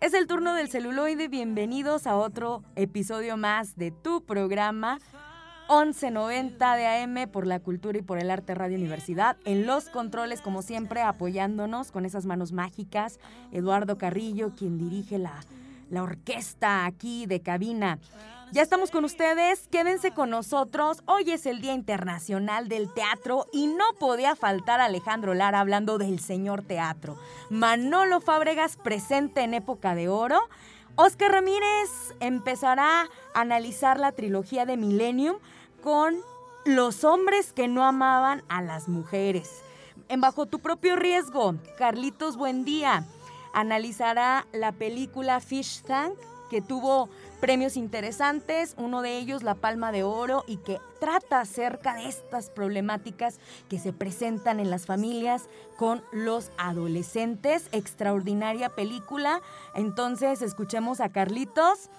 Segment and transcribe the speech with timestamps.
[0.00, 4.98] Es el turno del celuloide, bienvenidos a otro episodio más de tu programa
[5.70, 9.38] 1190 de AM por la cultura y por el arte Radio Universidad.
[9.46, 13.18] En los controles, como siempre, apoyándonos con esas manos mágicas,
[13.52, 15.40] Eduardo Carrillo, quien dirige la,
[15.88, 17.98] la orquesta aquí de cabina.
[18.52, 21.02] Ya estamos con ustedes, quédense con nosotros.
[21.06, 26.20] Hoy es el Día Internacional del Teatro y no podía faltar Alejandro Lara hablando del
[26.20, 27.16] señor teatro.
[27.48, 30.38] Manolo Fábregas presente en época de oro.
[30.96, 31.88] Oscar Ramírez
[32.20, 35.38] empezará a analizar la trilogía de Millennium
[35.82, 36.18] con
[36.66, 39.62] los hombres que no amaban a las mujeres.
[40.10, 43.06] En Bajo tu propio riesgo, Carlitos Buendía
[43.54, 46.18] analizará la película Fish Tank
[46.50, 47.08] que tuvo
[47.42, 52.50] premios interesantes, uno de ellos La Palma de Oro y que trata acerca de estas
[52.50, 57.68] problemáticas que se presentan en las familias con los adolescentes.
[57.72, 59.42] Extraordinaria película.
[59.74, 61.90] Entonces escuchemos a Carlitos.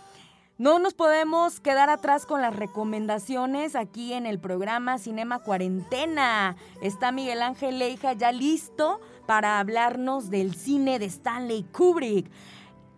[0.58, 6.56] No nos podemos quedar atrás con las recomendaciones aquí en el programa Cinema Cuarentena.
[6.82, 12.32] Está Miguel Ángel Leija ya listo para hablarnos del cine de Stanley Kubrick.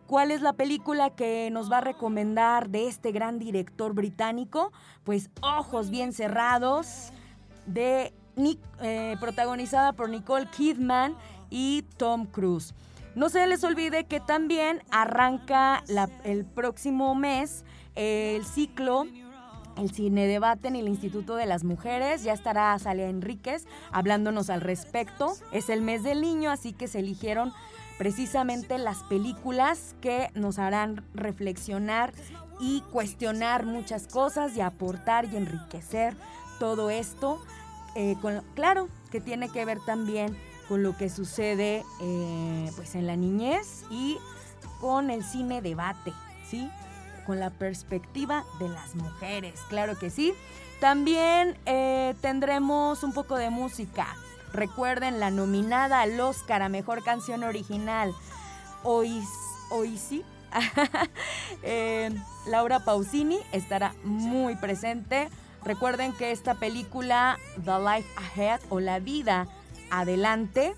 [0.07, 4.71] ¿Cuál es la película que nos va a recomendar de este gran director británico?
[5.03, 7.11] Pues Ojos bien cerrados,
[7.65, 8.13] de
[8.81, 11.15] eh, protagonizada por Nicole Kidman
[11.49, 12.75] y Tom Cruise.
[13.15, 15.83] No se les olvide que también arranca
[16.23, 17.63] el próximo mes
[17.95, 19.05] el ciclo
[19.77, 22.23] el cine debate en el Instituto de las Mujeres.
[22.23, 25.33] Ya estará Salia Enríquez hablándonos al respecto.
[25.51, 27.53] Es el mes del niño, así que se eligieron
[27.97, 32.13] precisamente las películas que nos harán reflexionar
[32.59, 36.15] y cuestionar muchas cosas y aportar y enriquecer
[36.59, 37.41] todo esto.
[37.95, 38.15] Eh,
[38.55, 43.83] claro, que tiene que ver también con lo que sucede eh, pues en la niñez
[43.89, 44.17] y
[44.81, 46.11] con el cine debate,
[46.49, 46.69] ¿sí?
[47.25, 50.33] Con la perspectiva de las mujeres, claro que sí.
[50.79, 54.07] También eh, tendremos un poco de música.
[54.55, 58.13] Recuerden la nominada al Oscar a Mejor Canción Original.
[58.83, 59.21] Hoy
[59.97, 60.23] sí.
[61.63, 62.11] Eh,
[62.47, 65.29] Laura Pausini estará muy presente.
[65.63, 69.47] Recuerden que esta película, The Life Ahead o La Vida
[69.89, 70.75] Adelante,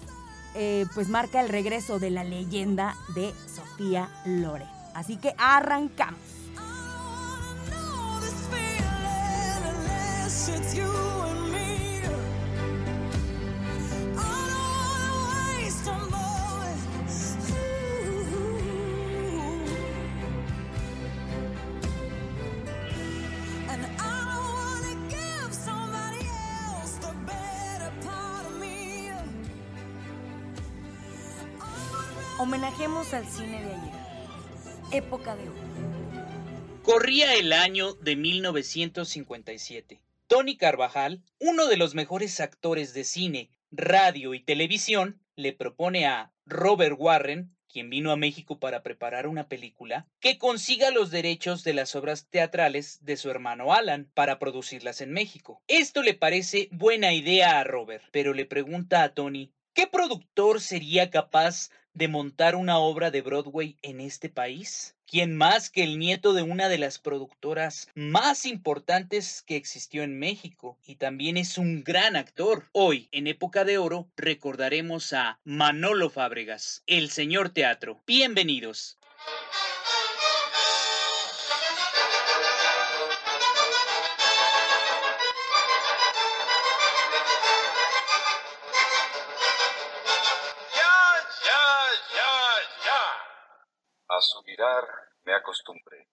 [0.55, 4.69] eh, pues marca el regreso de la leyenda de Sofía Loren.
[4.94, 6.19] Así que arrancamos.
[32.47, 33.94] Homenajemos al cine de ayer.
[34.94, 35.59] Época de oro.
[36.81, 40.00] Corría el año de 1957.
[40.28, 46.31] Tony Carvajal, uno de los mejores actores de cine, radio y televisión, le propone a
[46.46, 51.74] Robert Warren, quien vino a México para preparar una película, que consiga los derechos de
[51.74, 55.62] las obras teatrales de su hermano Alan para producirlas en México.
[55.68, 61.09] Esto le parece buena idea a Robert, pero le pregunta a Tony, ¿qué productor sería
[61.09, 64.96] capaz de montar una obra de Broadway en este país?
[65.08, 70.19] ¿Quién más que el nieto de una de las productoras más importantes que existió en
[70.19, 70.77] México?
[70.86, 72.66] Y también es un gran actor.
[72.71, 78.00] Hoy, en época de oro, recordaremos a Manolo Fábregas, el señor teatro.
[78.06, 78.98] Bienvenidos.
[94.18, 94.84] A su mirar
[95.25, 96.08] me acostumbré.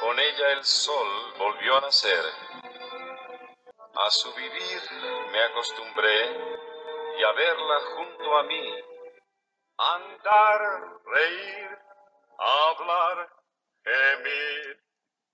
[0.00, 1.08] Con ella el sol
[1.38, 2.24] volvió a nacer.
[3.96, 4.80] A su vivir
[5.32, 6.18] me acostumbré
[7.18, 8.74] y a verla junto a mí
[9.78, 11.78] andar, reír,
[12.38, 13.28] hablar,
[13.82, 14.84] gemir,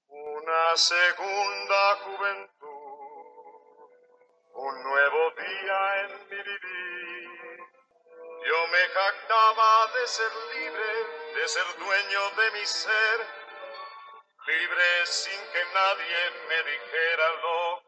[0.09, 2.73] una segunda juventud,
[4.55, 6.72] un nuevo día en mi vivir.
[8.45, 13.19] Yo me jactaba de ser libre, de ser dueño de mi ser,
[14.49, 17.83] libre sin que nadie me dijera lo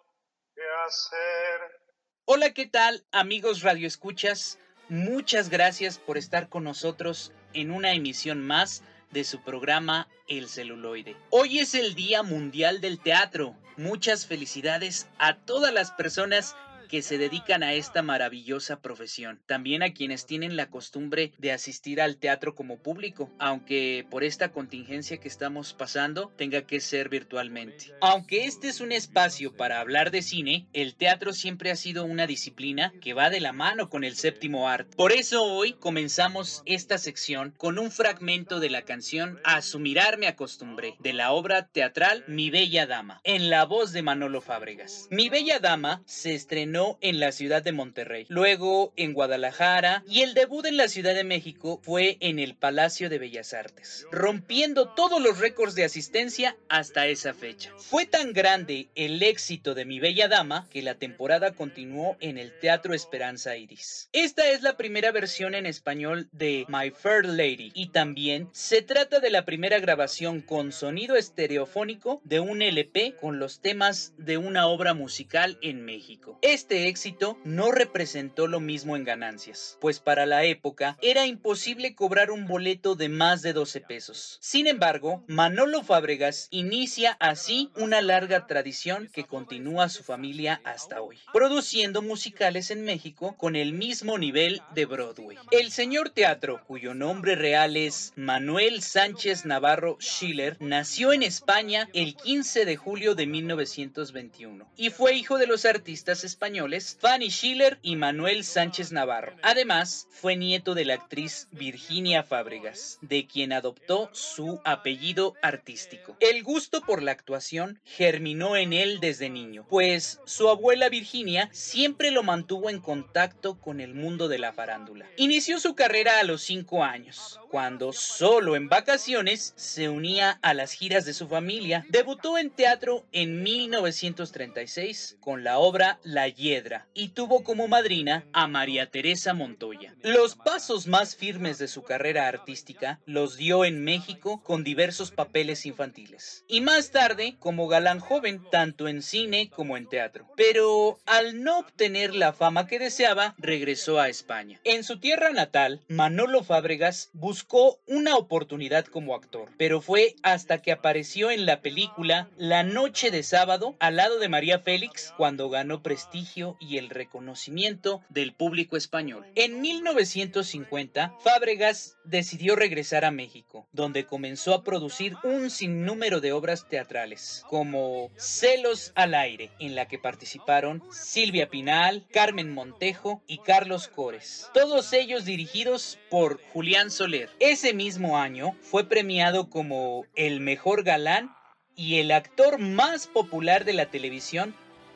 [0.55, 1.81] que hacer.
[2.27, 4.61] Hola, ¿qué tal, amigos radioescuchas?
[4.89, 11.17] Muchas gracias por estar con nosotros en una emisión más de su programa El celuloide.
[11.31, 13.57] Hoy es el Día Mundial del Teatro.
[13.77, 16.55] Muchas felicidades a todas las personas
[16.89, 19.41] que se dedican a esta maravillosa profesión.
[19.47, 24.51] También a quienes tienen la costumbre de asistir al teatro como público, aunque por esta
[24.51, 27.93] contingencia que estamos pasando tenga que ser virtualmente.
[28.01, 32.27] Aunque este es un espacio para hablar de cine, el teatro siempre ha sido una
[32.27, 34.97] disciplina que va de la mano con el séptimo arte.
[34.97, 40.19] Por eso hoy comenzamos esta sección con un fragmento de la canción A su mirar
[40.19, 45.09] me acostumbré, de la obra teatral Mi Bella Dama, en la voz de Manolo Fábregas.
[45.11, 50.35] Mi Bella Dama se estrenó en la ciudad de Monterrey, luego en Guadalajara y el
[50.35, 55.23] debut en la Ciudad de México fue en el Palacio de Bellas Artes, rompiendo todos
[55.23, 57.71] los récords de asistencia hasta esa fecha.
[57.77, 62.59] Fue tan grande el éxito de Mi Bella Dama que la temporada continuó en el
[62.59, 64.09] Teatro Esperanza Iris.
[64.13, 69.21] Esta es la primera versión en español de My Fair Lady y también se trata
[69.21, 74.67] de la primera grabación con sonido estereofónico de un LP con los temas de una
[74.67, 76.37] obra musical en México.
[76.73, 82.47] Éxito no representó lo mismo en ganancias, pues para la época era imposible cobrar un
[82.47, 84.39] boleto de más de 12 pesos.
[84.41, 91.19] Sin embargo, Manolo Fábregas inicia así una larga tradición que continúa su familia hasta hoy,
[91.33, 95.37] produciendo musicales en México con el mismo nivel de Broadway.
[95.51, 102.17] El señor teatro, cuyo nombre real es Manuel Sánchez Navarro Schiller, nació en España el
[102.17, 106.54] 15 de julio de 1921 y fue hijo de los artistas españoles
[107.01, 109.35] Fanny Schiller y Manuel Sánchez Navarro.
[109.43, 116.17] Además, fue nieto de la actriz Virginia Fábregas, de quien adoptó su apellido artístico.
[116.21, 122.13] El gusto por la actuación germinó en él desde niño, pues su abuela Virginia siempre
[122.13, 125.07] lo mantuvo en contacto con el mundo de la farándula.
[125.17, 130.73] Inició su carrera a los 5 años, cuando solo en vacaciones se unía a las
[130.73, 131.87] giras de su familia.
[131.89, 138.91] Debutó en teatro en 1936 con la obra La y tuvo como madrina a María
[138.91, 139.95] Teresa Montoya.
[140.03, 145.65] Los pasos más firmes de su carrera artística los dio en México con diversos papeles
[145.65, 150.27] infantiles y más tarde como galán joven tanto en cine como en teatro.
[150.37, 154.61] Pero al no obtener la fama que deseaba, regresó a España.
[154.65, 157.44] En su tierra natal, Manolo Fábregas buscó
[157.87, 163.23] una oportunidad como actor, pero fue hasta que apareció en la película La Noche de
[163.23, 169.27] Sábado al lado de María Félix cuando ganó prestigio y el reconocimiento del público español.
[169.35, 176.69] En 1950, Fábregas decidió regresar a México, donde comenzó a producir un sinnúmero de obras
[176.69, 183.89] teatrales, como Celos al aire, en la que participaron Silvia Pinal, Carmen Montejo y Carlos
[183.89, 187.31] Cores, todos ellos dirigidos por Julián Soler.
[187.41, 191.35] Ese mismo año fue premiado como el mejor galán
[191.75, 194.55] y el actor más popular de la televisión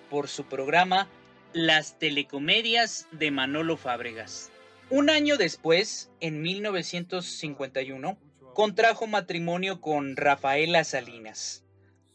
[0.09, 1.09] por su programa
[1.53, 4.51] las telecomedias de Manolo Fábregas.
[4.89, 8.17] Un año después, en 1951,
[8.55, 11.65] contrajo matrimonio con Rafaela Salinas,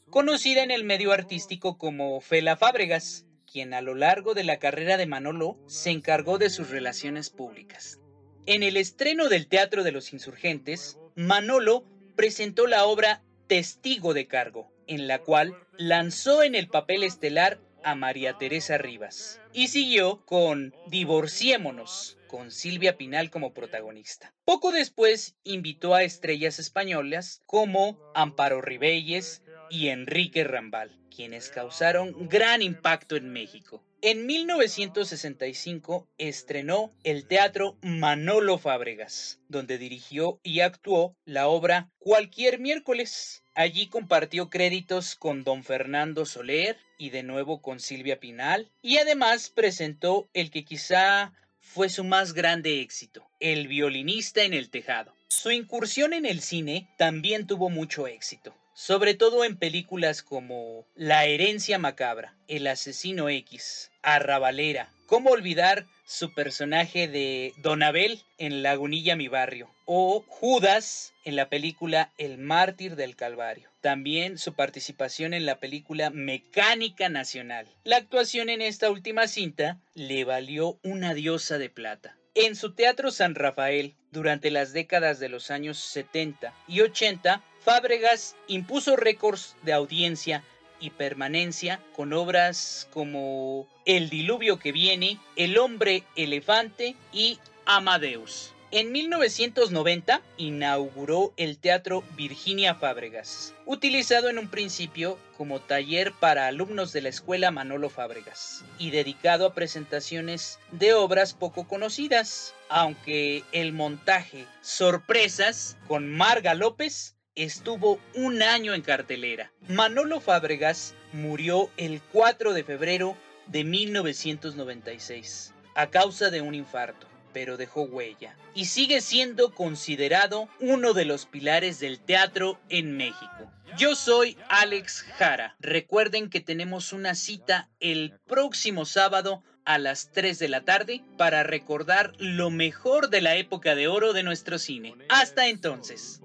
[0.09, 4.97] conocida en el medio artístico como Fela Fábregas, quien a lo largo de la carrera
[4.97, 7.99] de Manolo se encargó de sus relaciones públicas.
[8.45, 11.85] En el estreno del Teatro de los Insurgentes, Manolo
[12.17, 17.95] presentó la obra Testigo de Cargo, en la cual lanzó en el papel estelar a
[17.95, 24.33] María Teresa Rivas y siguió con Divorciémonos, con Silvia Pinal como protagonista.
[24.43, 32.61] Poco después invitó a estrellas españolas como Amparo Ribelles y Enrique Rambal, quienes causaron gran
[32.61, 33.85] impacto en México.
[34.05, 43.45] En 1965 estrenó el teatro Manolo Fábregas, donde dirigió y actuó la obra Cualquier miércoles.
[43.55, 49.49] Allí compartió créditos con don Fernando Soler y de nuevo con Silvia Pinal, y además
[49.49, 51.31] presentó el que quizá
[51.63, 55.15] fue su más grande éxito, El violinista en el tejado.
[55.29, 61.25] Su incursión en el cine también tuvo mucho éxito sobre todo en películas como La
[61.25, 69.15] herencia macabra, El asesino X, Arrabalera, ¿Cómo olvidar su personaje de Don Abel en Lagunilla
[69.15, 69.69] Mi Barrio?
[69.85, 73.69] O Judas en la película El Mártir del Calvario.
[73.81, 77.67] También su participación en la película Mecánica Nacional.
[77.83, 82.15] La actuación en esta última cinta le valió una diosa de plata.
[82.35, 88.35] En su Teatro San Rafael, durante las décadas de los años 70 y 80, Fábregas
[88.47, 90.43] impuso récords de audiencia
[90.79, 98.52] y permanencia con obras como El diluvio que viene, El hombre elefante y Amadeus.
[98.75, 106.91] En 1990 inauguró el Teatro Virginia Fábregas, utilizado en un principio como taller para alumnos
[106.91, 113.73] de la Escuela Manolo Fábregas y dedicado a presentaciones de obras poco conocidas, aunque el
[113.73, 119.51] montaje Sorpresas con Marga López estuvo un año en cartelera.
[119.69, 123.15] Manolo Fábregas murió el 4 de febrero
[123.45, 130.93] de 1996 a causa de un infarto, pero dejó huella y sigue siendo considerado uno
[130.93, 133.51] de los pilares del teatro en México.
[133.77, 135.55] Yo soy Alex Jara.
[135.59, 141.43] Recuerden que tenemos una cita el próximo sábado a las 3 de la tarde para
[141.43, 144.95] recordar lo mejor de la época de oro de nuestro cine.
[145.09, 146.21] Hasta entonces.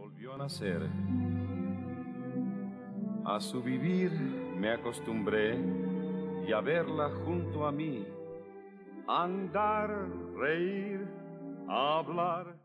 [3.25, 5.57] A su vivir me acostumbré
[6.47, 8.07] y a verla junto a mí.
[9.09, 9.89] Andar,
[10.37, 11.09] reír,
[11.67, 12.59] hablar.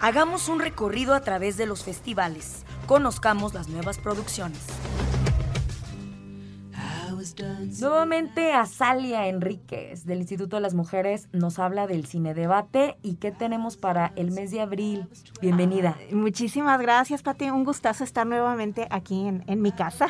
[0.00, 2.66] Hagamos un recorrido a través de los festivales.
[2.88, 4.66] Conozcamos las nuevas producciones.
[7.80, 13.32] Nuevamente Azalia Enríquez del Instituto de las Mujeres nos habla del cine debate y qué
[13.32, 15.08] tenemos para el mes de abril.
[15.40, 15.96] Bienvenida.
[16.12, 17.50] muchísimas gracias, Pati.
[17.50, 20.08] Un gustazo estar nuevamente aquí en, mi casa.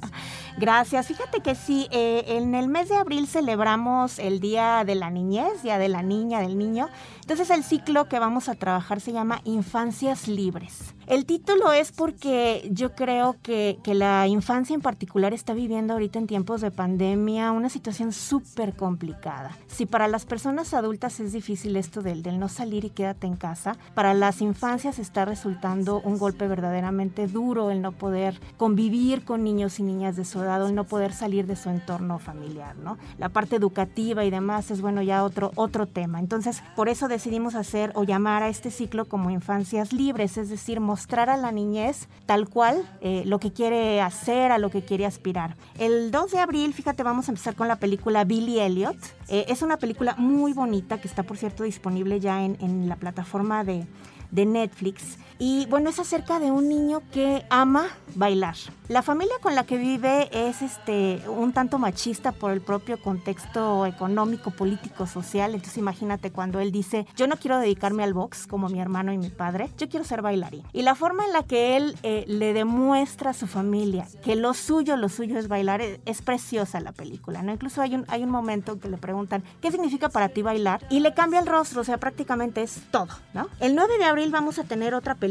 [0.58, 1.06] gracias.
[1.06, 5.62] Fíjate que sí, eh, en el mes de abril celebramos el Día de la Niñez,
[5.62, 6.88] Día de la Niña, del Niño.
[7.28, 10.94] Entonces el ciclo que vamos a trabajar se llama Infancias Libres.
[11.06, 16.18] El título es porque yo creo que, que la infancia en particular está viviendo ahorita
[16.18, 19.56] en tiempos de pandemia una situación súper complicada.
[19.66, 23.36] Si para las personas adultas es difícil esto del, del no salir y quédate en
[23.36, 29.44] casa, para las infancias está resultando un golpe verdaderamente duro el no poder convivir con
[29.44, 32.98] niños y niñas de su edad, el no poder salir de su entorno familiar, ¿no?
[33.18, 36.20] La parte educativa y demás es, bueno, ya otro, otro tema.
[36.20, 40.78] Entonces, por eso decidimos hacer o llamar a este ciclo como infancias libres, es decir,
[40.78, 45.04] mostrar a la niñez tal cual eh, lo que quiere hacer, a lo que quiere
[45.04, 45.56] aspirar.
[45.80, 48.96] El 2 de abril, fíjate, vamos a empezar con la película Billy Elliot.
[49.26, 52.94] Eh, es una película muy bonita que está, por cierto, disponible ya en, en la
[52.94, 53.84] plataforma de,
[54.30, 55.18] de Netflix.
[55.38, 58.56] Y bueno, es acerca de un niño que ama bailar.
[58.88, 63.84] La familia con la que vive es este un tanto machista por el propio contexto
[63.86, 65.54] económico, político, social.
[65.54, 69.18] Entonces imagínate cuando él dice, yo no quiero dedicarme al box como mi hermano y
[69.18, 70.64] mi padre, yo quiero ser bailarín.
[70.72, 74.54] Y la forma en la que él eh, le demuestra a su familia que lo
[74.54, 77.42] suyo, lo suyo es bailar, es, preciosa la película.
[77.42, 77.52] ¿no?
[77.52, 80.80] Incluso hay un, hay un momento que le preguntan, ¿qué significa para ti bailar?
[80.90, 83.08] Y le cambia el rostro, o sea, prácticamente es todo.
[83.34, 83.48] ¿no?
[83.60, 85.27] El 9 de abril vamos a tener otra película,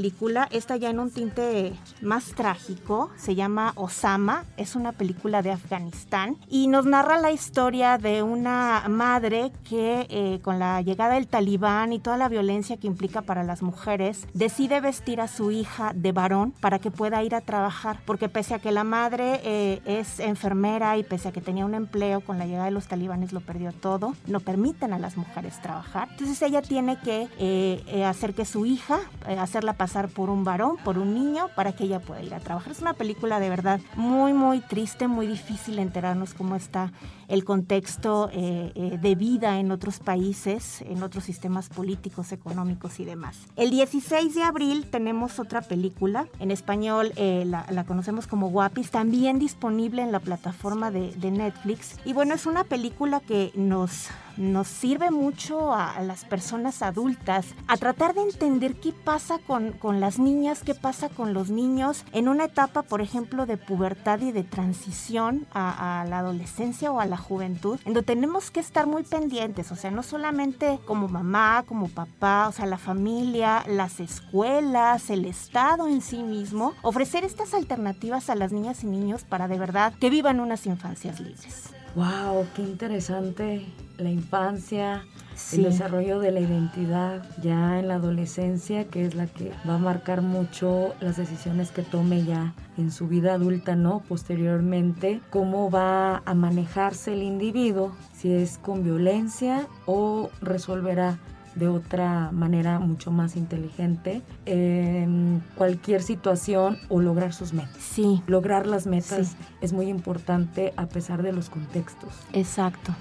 [0.52, 6.38] esta ya en un tinte más trágico, se llama Osama, es una película de Afganistán
[6.50, 11.94] y nos narra la historia de una madre que eh, con la llegada del talibán
[11.94, 16.12] y toda la violencia que implica para las mujeres, decide vestir a su hija de
[16.12, 20.20] varón para que pueda ir a trabajar, porque pese a que la madre eh, es
[20.20, 23.42] enfermera y pese a que tenía un empleo, con la llegada de los talibanes lo
[23.42, 26.08] perdió todo, no permiten a las mujeres trabajar.
[26.12, 29.00] Entonces ella tiene que eh, hacer que su hija,
[29.40, 32.74] hacerla pasar por un varón, por un niño, para que ella pueda ir a trabajar.
[32.74, 36.92] Es una película de verdad muy, muy triste, muy difícil enterarnos cómo está
[37.30, 43.06] el contexto eh, eh, de vida en otros países, en otros sistemas políticos, económicos y
[43.06, 43.38] demás.
[43.56, 49.40] El 16 de abril tenemos otra película, en español eh, la, conocemos como Guapis, también
[49.40, 51.96] disponible en la plataforma de, de Netflix.
[52.04, 57.78] Y bueno, es una película que nos nos sirve mucho a, las personas adultas a
[57.78, 62.28] tratar de entender qué pasa con, con, las niñas, qué pasa con los niños en
[62.28, 67.18] una etapa, por ejemplo, de pubertad y de transición a, la adolescencia o a la
[67.18, 71.90] juventud, en donde tenemos que estar muy pendientes, o sea, no solamente como mamá, como
[71.90, 78.30] papá, o sea, la familia, las escuelas, el Estado en sí mismo, ofrecer estas alternativas
[78.30, 81.77] a las niñas y niños para de verdad que vivan unas infancias libres.
[81.96, 82.46] ¡Wow!
[82.56, 83.66] ¡Qué interesante!
[83.98, 85.06] la infancia,
[85.54, 89.80] el desarrollo de la identidad ya en la adolescencia, que es la que va a
[89.80, 94.04] marcar mucho las decisiones que tome ya en su vida adulta, ¿no?
[94.08, 101.18] Posteriormente, cómo va a manejarse el individuo, si es con violencia o resolverá
[101.58, 107.78] de otra manera mucho más inteligente en cualquier situación o lograr sus metas.
[107.80, 108.22] Sí.
[108.28, 112.14] Lograr las metas es muy importante a pesar de los contextos.
[112.34, 112.94] Exacto.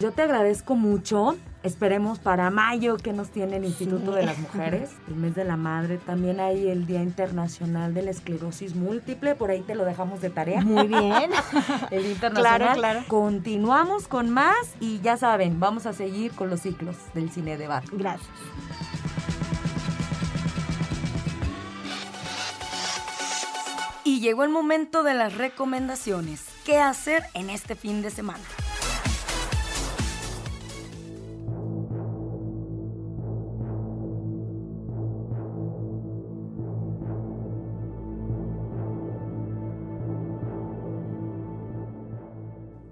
[0.00, 1.36] Yo te agradezco mucho.
[1.62, 5.56] Esperemos para mayo que nos tiene el Instituto de las Mujeres, el mes de la
[5.56, 5.96] madre.
[5.96, 10.28] También hay el Día Internacional de la Esclerosis Múltiple, por ahí te lo dejamos de
[10.28, 10.60] tarea.
[10.60, 11.30] Muy bien.
[11.90, 12.58] el Internacional.
[12.58, 13.04] Claro, claro.
[13.08, 17.88] Continuamos con más y ya saben, vamos a seguir con los ciclos del cine debate.
[17.92, 18.28] Gracias.
[24.06, 26.44] Y llegó el momento de las recomendaciones.
[26.66, 28.44] ¿Qué hacer en este fin de semana?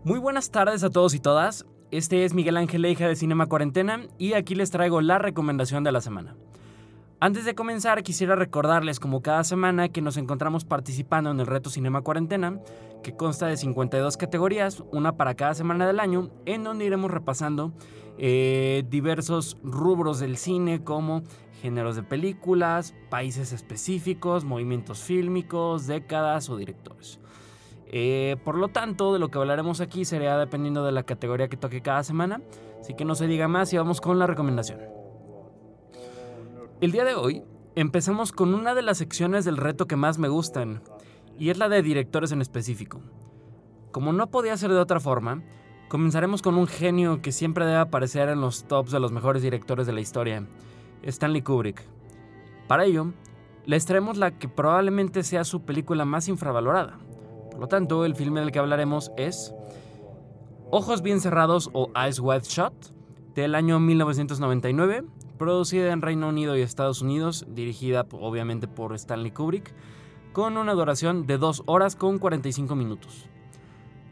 [0.04, 1.64] Muy buenas tardes a todos y todas.
[1.92, 5.92] Este es Miguel Ángel Leija de Cinema Cuarentena y aquí les traigo la recomendación de
[5.92, 6.34] la semana.
[7.20, 11.70] Antes de comenzar, quisiera recordarles como cada semana que nos encontramos participando en el reto
[11.70, 12.58] Cinema Cuarentena,
[13.04, 17.72] que consta de 52 categorías, una para cada semana del año, en donde iremos repasando
[18.18, 21.22] eh, diversos rubros del cine como
[21.60, 27.21] géneros de películas, países específicos, movimientos fílmicos, décadas o directores.
[27.92, 31.58] Eh, por lo tanto, de lo que hablaremos aquí sería dependiendo de la categoría que
[31.58, 32.40] toque cada semana.
[32.80, 34.80] Así que no se diga más y vamos con la recomendación.
[36.80, 37.44] El día de hoy
[37.76, 40.82] empezamos con una de las secciones del reto que más me gustan,
[41.38, 43.00] y es la de directores en específico.
[43.92, 45.42] Como no podía ser de otra forma,
[45.88, 49.86] comenzaremos con un genio que siempre debe aparecer en los tops de los mejores directores
[49.86, 50.44] de la historia,
[51.02, 51.84] Stanley Kubrick.
[52.66, 53.12] Para ello,
[53.64, 56.98] les traemos la que probablemente sea su película más infravalorada,
[57.52, 59.54] por lo tanto, el filme del que hablaremos es
[60.70, 62.72] Ojos bien cerrados o Eyes Wide Shut,
[63.34, 65.04] del año 1999,
[65.36, 69.74] producida en Reino Unido y Estados Unidos, dirigida obviamente por Stanley Kubrick,
[70.32, 73.28] con una duración de 2 horas con 45 minutos.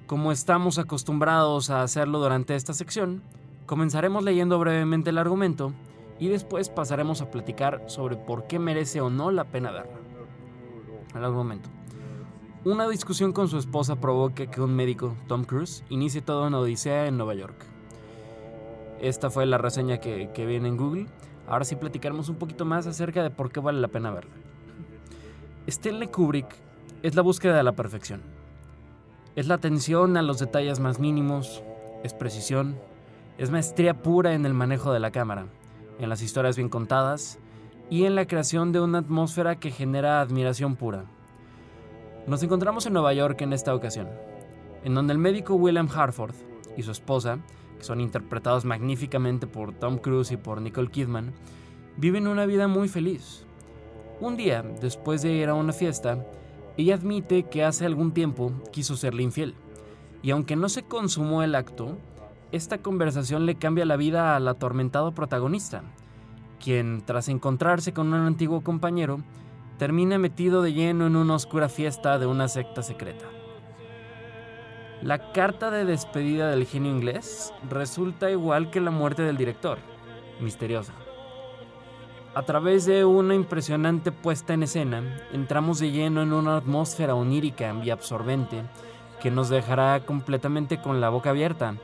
[0.07, 3.22] Como estamos acostumbrados a hacerlo durante esta sección,
[3.64, 5.72] comenzaremos leyendo brevemente el argumento
[6.18, 9.98] y después pasaremos a platicar sobre por qué merece o no la pena verla.
[11.14, 11.70] El argumento.
[12.62, 17.07] Una discusión con su esposa provoca que un médico, Tom Cruise, inicie toda una odisea
[17.07, 17.55] en Nueva York.
[19.01, 21.07] Esta fue la reseña que, viene en Google.
[21.49, 24.33] Ahora sí platicaremos un poquito más acerca de por qué vale la pena verla.
[25.68, 26.55] Stanley Kubrick
[27.03, 28.20] es la búsqueda de la perfección.
[29.37, 31.62] Es la atención a los detalles más mínimos,
[32.05, 32.77] es precisión,
[33.38, 35.46] es maestría pura en el manejo de la cámara,
[35.99, 37.38] en las historias bien contadas
[37.88, 41.07] y en la creación de una atmósfera que genera admiración pura.
[42.26, 44.09] Nos encontramos en Nueva York en esta ocasión,
[44.85, 46.35] en donde el médico William Harford
[46.76, 47.38] y su esposa,
[47.78, 51.33] que son interpretados magníficamente por Tom Cruise y por Nicole Kidman,
[51.96, 53.44] viven una vida muy feliz.
[54.20, 56.24] Un día, después de ir a una fiesta,
[56.76, 59.54] ella admite que hace algún tiempo quiso serle infiel,
[60.22, 61.96] y aunque no se consumó el acto,
[62.52, 65.83] esta conversación le cambia la vida al atormentado protagonista,
[66.62, 69.20] quien, tras encontrarse con un antiguo compañero,
[69.80, 73.24] termina metido de lleno en una oscura fiesta de una secta secreta.
[75.00, 79.78] La carta de despedida del genio inglés resulta igual que la muerte del director,
[80.38, 80.92] misteriosa.
[82.34, 87.74] A través de una impresionante puesta en escena, entramos de lleno en una atmósfera onírica
[87.82, 88.64] y absorbente
[89.22, 91.76] que nos dejará completamente con la boca abierta.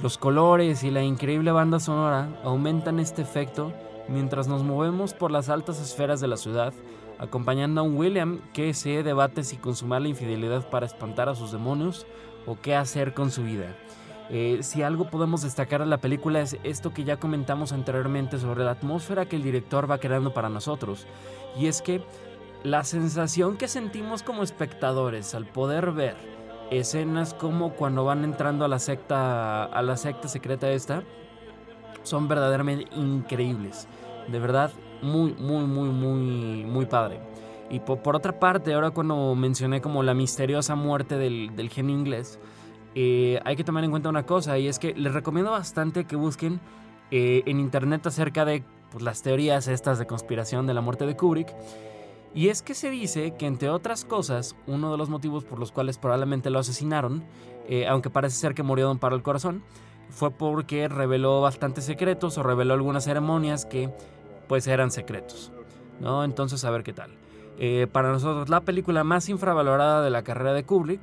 [0.00, 3.72] Los colores y la increíble banda sonora aumentan este efecto
[4.06, 6.72] mientras nos movemos por las altas esferas de la ciudad
[7.18, 11.52] acompañando a un William que se debate si consumar la infidelidad para espantar a sus
[11.52, 12.06] demonios
[12.46, 13.76] o qué hacer con su vida.
[14.30, 18.64] Eh, si algo podemos destacar de la película es esto que ya comentamos anteriormente sobre
[18.64, 21.06] la atmósfera que el director va creando para nosotros.
[21.58, 22.02] Y es que
[22.62, 26.16] la sensación que sentimos como espectadores al poder ver
[26.70, 31.02] escenas como cuando van entrando a la secta, a la secta secreta esta,
[32.02, 33.86] son verdaderamente increíbles.
[34.28, 37.20] De verdad, muy, muy, muy, muy, muy padre.
[37.70, 42.38] Y por, otra parte, ahora cuando mencioné como la misteriosa muerte del, del genio inglés,
[42.94, 46.16] eh, hay que tomar en cuenta una cosa, y es que les recomiendo bastante que
[46.16, 46.60] busquen
[47.10, 51.16] eh, en internet acerca de pues, las teorías estas de conspiración de la muerte de
[51.16, 51.54] Kubrick.
[52.34, 55.70] Y es que se dice que, entre otras cosas, uno de los motivos por los
[55.70, 57.22] cuales probablemente lo asesinaron,
[57.68, 59.62] eh, aunque parece ser que murió de un paro al corazón,
[60.10, 63.90] fue porque reveló bastantes secretos o reveló algunas ceremonias que
[64.48, 65.52] pues eran secretos.
[66.00, 66.24] ¿no?
[66.24, 67.10] Entonces a ver qué tal.
[67.58, 71.00] Eh, para nosotros la película más infravalorada de la carrera de Kubrick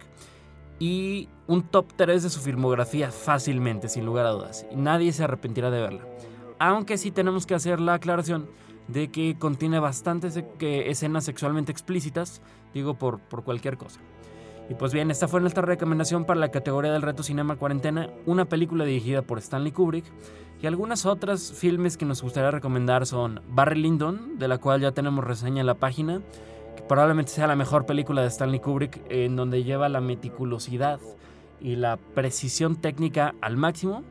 [0.80, 4.66] y un top 3 de su filmografía fácilmente, sin lugar a dudas.
[4.76, 6.02] Nadie se arrepentirá de verla.
[6.60, 8.48] Aunque sí tenemos que hacer la aclaración
[8.88, 12.42] de que contiene bastantes escenas sexualmente explícitas,
[12.74, 14.00] digo por, por cualquier cosa.
[14.72, 18.46] Y pues bien, esta fue nuestra recomendación para la categoría del reto Cinema Cuarentena, una
[18.46, 20.06] película dirigida por Stanley Kubrick.
[20.62, 24.94] Y algunas otras filmes que nos gustaría recomendar son Barry Lyndon, de la cual ya
[24.94, 26.22] tenemos reseña en la página,
[26.78, 31.02] que probablemente sea la mejor película de Stanley Kubrick, en donde lleva la meticulosidad
[31.60, 34.04] y la precisión técnica al máximo.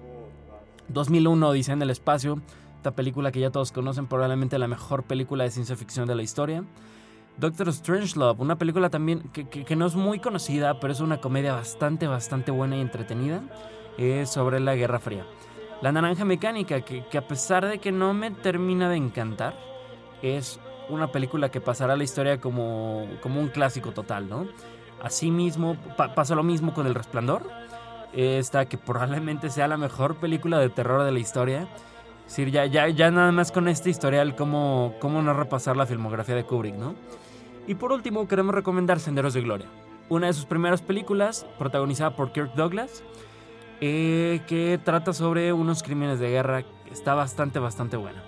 [0.88, 2.42] 2001, Dice en el Espacio,
[2.76, 6.22] esta película que ya todos conocen, probablemente la mejor película de ciencia ficción de la
[6.22, 6.64] historia.
[7.40, 12.06] Doctor Strangelove, una película también que, no es muy conocida, pero es una comedia bastante,
[12.06, 13.40] bastante buena y entretenida
[13.96, 15.24] es sobre la Guerra Fría.
[15.80, 19.54] La Naranja Mecánica, que, a pesar de que no me termina de encantar,
[20.20, 24.46] es una película que pasará a la historia como, como un clásico total, ¿no?
[25.02, 27.42] Asimismo, pasa lo mismo con El Resplandor,
[28.12, 31.68] esta que probablemente sea la mejor película de terror de la historia.
[32.26, 35.86] Es decir, ya, ya, ya nada más con este historial, cómo, cómo no repasar la
[35.86, 36.94] filmografía de Kubrick, ¿no?
[37.70, 39.68] Y por último, queremos recomendar Senderos de Gloria,
[40.08, 43.04] una de sus primeras películas, protagonizada por Kirk Douglas,
[43.80, 46.64] eh, que trata sobre unos crímenes de guerra.
[46.90, 48.24] Está bastante, bastante buena.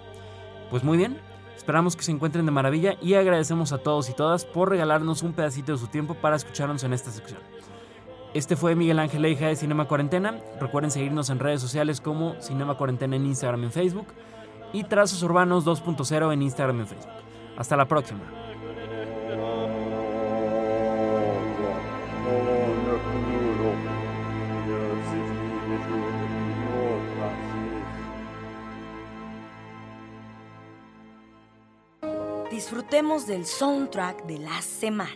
[0.71, 1.19] Pues muy bien,
[1.57, 5.33] esperamos que se encuentren de maravilla y agradecemos a todos y todas por regalarnos un
[5.33, 7.41] pedacito de su tiempo para escucharnos en esta sección.
[8.35, 10.39] Este fue Miguel Ángel Leija de Cinema Cuarentena.
[10.61, 14.07] Recuerden seguirnos en redes sociales como Cinema Cuarentena en Instagram y en Facebook
[14.73, 17.13] y Trazos Urbanos 2.0 en Instagram y en Facebook.
[17.57, 18.42] Hasta la próxima.
[32.73, 35.11] Disfrutemos del soundtrack de la semana.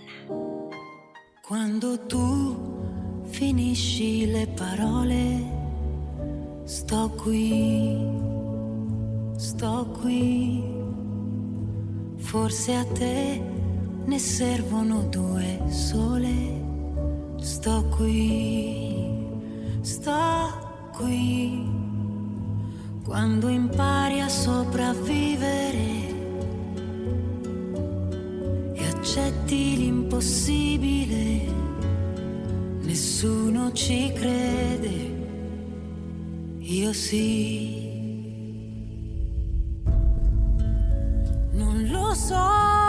[1.49, 5.43] Quando tu finisci le parole,
[6.67, 7.97] sto qui,
[9.39, 10.65] sto qui.
[12.19, 13.41] Forse a te
[14.05, 16.63] ne servono due sole.
[17.41, 19.25] Sto qui,
[19.81, 21.65] sto qui.
[23.03, 26.06] Quando impari a sopravvivere
[29.17, 31.41] accetti l'impossibile,
[32.83, 35.15] nessuno ci crede,
[36.59, 37.85] io sì.
[41.53, 42.86] Non lo so.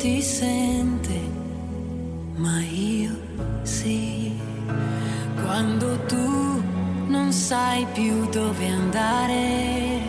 [0.00, 1.20] ti sente,
[2.36, 3.10] ma io
[3.64, 4.32] sì.
[5.44, 6.62] Quando tu
[7.08, 10.00] non sai più dove andare,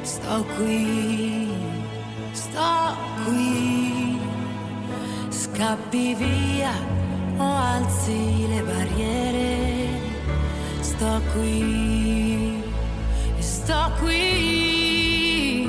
[0.00, 1.50] sto qui,
[2.32, 4.18] sto qui.
[5.28, 6.72] Scappi via
[7.36, 9.88] o alzi le barriere,
[10.80, 12.62] sto qui,
[13.38, 15.68] sto qui.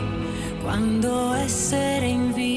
[0.61, 2.56] Quando essere in vita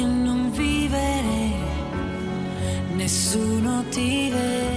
[0.00, 1.52] che non vivere,
[2.94, 4.69] nessuno ti vede.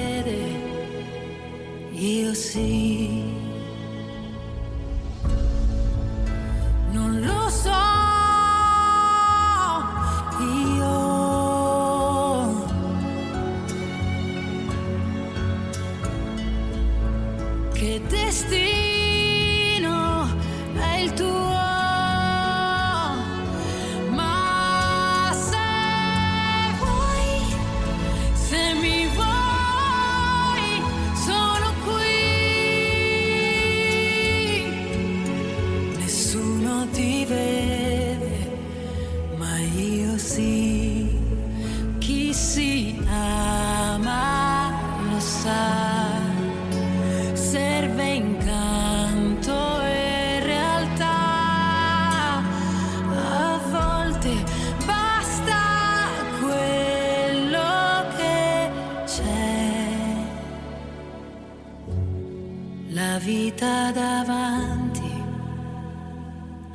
[63.24, 65.24] Vita davanti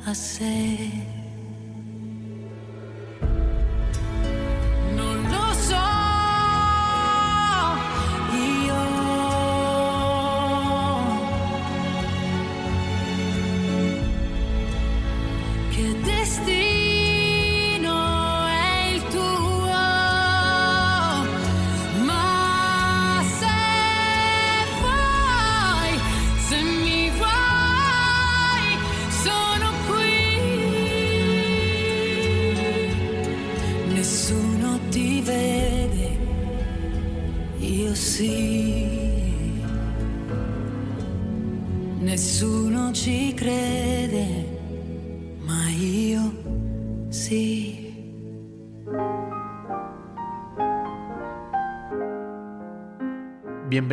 [0.05, 1.18] a sé.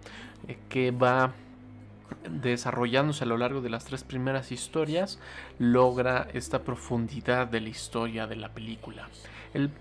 [0.48, 1.32] eh, que va
[2.28, 5.18] desarrollándose a lo largo de las tres primeras historias,
[5.58, 9.08] logra esta profundidad de la historia de la película.
[9.52, 9.72] El,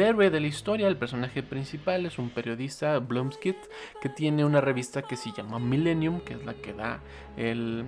[0.00, 3.56] héroe de la historia, el personaje principal, es un periodista, Blumskit,
[4.00, 7.00] que tiene una revista que se llama Millennium, que es la que da
[7.36, 7.84] el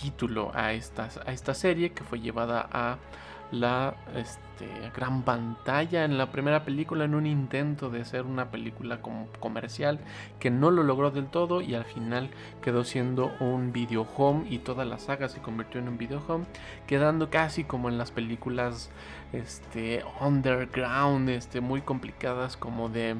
[0.00, 2.98] título a esta, a esta serie, que fue llevada a
[3.50, 4.49] la este,
[4.94, 9.00] gran pantalla en la primera película en un intento de ser una película
[9.40, 10.00] comercial
[10.38, 12.30] que no lo logró del todo y al final
[12.62, 16.46] quedó siendo un video home y toda la saga se convirtió en un video home
[16.86, 18.90] quedando casi como en las películas
[19.32, 23.16] este underground este muy complicadas como de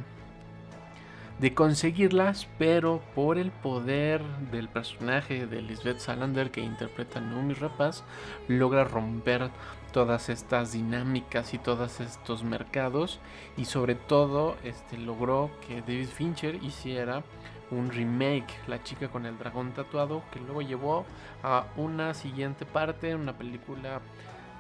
[1.41, 4.23] de conseguirlas, pero por el poder
[4.53, 8.05] del personaje de Lisbeth Salander que interpreta Naomi Rapaz,
[8.47, 9.51] logra romper
[9.93, 13.21] todas estas dinámicas y todos estos mercados
[13.57, 17.23] y sobre todo este, logró que David Fincher hiciera
[17.71, 21.05] un remake, La chica con el dragón tatuado, que luego llevó
[21.43, 24.01] a una siguiente parte, una película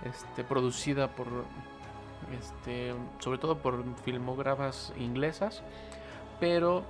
[0.04, 1.26] este, producida por,
[2.38, 5.62] este, sobre todo por filmógrafas inglesas,
[6.38, 6.84] pero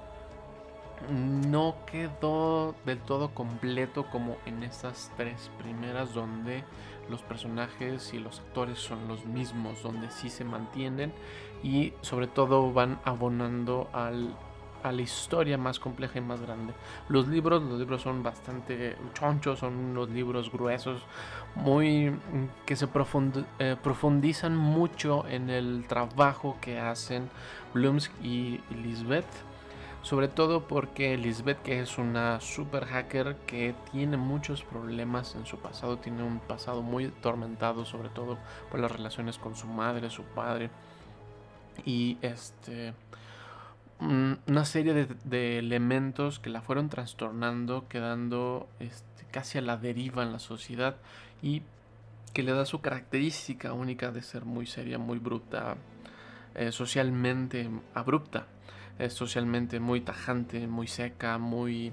[1.09, 6.63] no quedó del todo completo como en estas tres primeras donde
[7.11, 11.13] los personajes y los actores son los mismos, donde sí se mantienen
[11.63, 14.35] y sobre todo van abonando al,
[14.83, 16.73] a la historia más compleja y más grande.
[17.09, 21.03] Los libros, los libros son bastante chonchos, son unos libros gruesos,
[21.55, 22.17] muy mm,
[22.65, 27.29] que se profund- eh, profundizan mucho en el trabajo que hacen
[27.75, 29.27] Blumsk y Lisbeth.
[30.03, 35.59] Sobre todo porque Lisbeth, que es una super hacker que tiene muchos problemas en su
[35.59, 38.39] pasado, tiene un pasado muy atormentado, sobre todo
[38.71, 40.71] por las relaciones con su madre, su padre.
[41.85, 42.95] Y este.
[44.01, 49.77] mm, Una serie de, de elementos que la fueron trastornando, quedando este, casi a la
[49.77, 50.97] deriva en la sociedad
[51.43, 51.63] y
[52.33, 55.77] que le da su característica única de ser muy seria, muy bruta,
[56.55, 58.47] eh, socialmente abrupta
[59.01, 61.93] es socialmente muy tajante, muy seca, muy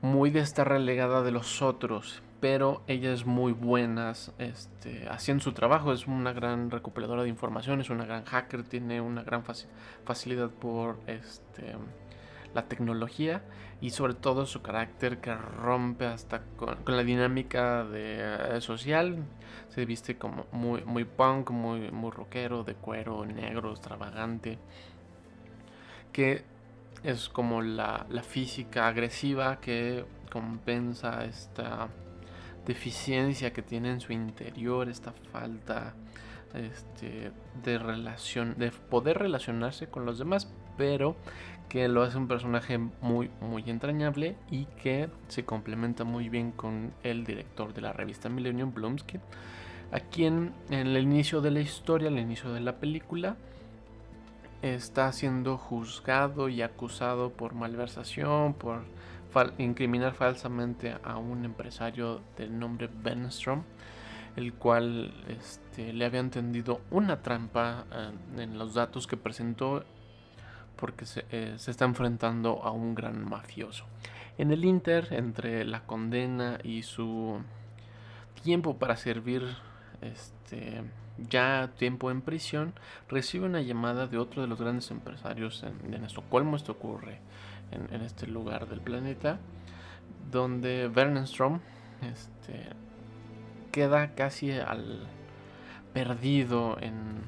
[0.00, 5.52] muy de estar relegada de los otros, pero ella es muy buena este, haciendo su
[5.52, 9.66] trabajo, es una gran recuperadora de información, es una gran hacker, tiene una gran faci-
[10.04, 11.74] facilidad por este,
[12.54, 13.42] la tecnología
[13.80, 19.24] y sobre todo su carácter que rompe hasta con, con la dinámica de, eh, social.
[19.70, 24.58] Se viste como muy, muy punk, muy, muy rockero, de cuero, negro, extravagante
[26.14, 26.44] que
[27.02, 31.88] es como la, la física agresiva que compensa esta
[32.64, 35.92] deficiencia que tiene en su interior, esta falta
[36.54, 37.32] este,
[37.64, 40.48] de relación, de poder relacionarse con los demás,
[40.78, 41.16] pero
[41.68, 46.92] que lo hace un personaje muy, muy entrañable y que se complementa muy bien con
[47.02, 49.18] el director de la revista Millennium Blumsky,
[49.90, 53.36] a quien en el inicio de la historia, al inicio de la película,
[54.64, 58.84] está siendo juzgado y acusado por malversación, por
[59.58, 63.64] incriminar falsamente a un empresario del nombre Benstrom,
[64.36, 69.84] el cual este, le había entendido una trampa eh, en los datos que presentó
[70.76, 73.84] porque eh, se, está enfrentando a un gran mafioso.
[74.38, 77.38] En el Inter, entre la condena y su
[78.42, 79.42] tiempo para servir
[80.00, 80.82] este,
[81.18, 82.74] ya tiempo en prisión,
[83.08, 86.56] recibe una llamada de otro de los grandes empresarios en, en Estocolmo.
[86.56, 87.20] Esto ocurre
[87.70, 89.38] en, este lugar del planeta,
[90.30, 91.60] donde Bernstrom
[92.02, 92.68] este,
[93.72, 95.06] queda casi al
[95.92, 97.22] perdido en,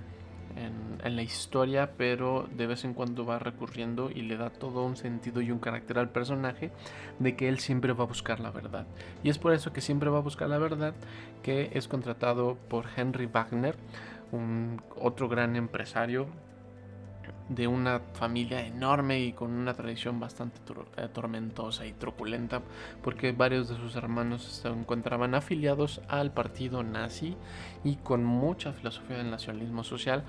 [0.56, 4.96] en, la historia, pero de vez en cuando va recurriendo y le da todo un
[4.96, 6.72] sentido y un carácter al personaje
[7.20, 8.86] de que él siempre va a buscar la verdad.
[9.22, 10.94] Y es por eso que siempre va a buscar la verdad,
[11.42, 13.76] que es contratado por Henry Wagner,
[14.32, 16.26] un otro gran empresario
[17.48, 20.60] de una familia enorme y con una tradición bastante
[20.96, 22.62] eh, tormentosa y truculenta
[23.02, 27.36] porque varios de sus hermanos se encontraban afiliados al partido nazi
[27.84, 30.24] y con mucha filosofía del nacionalismo social.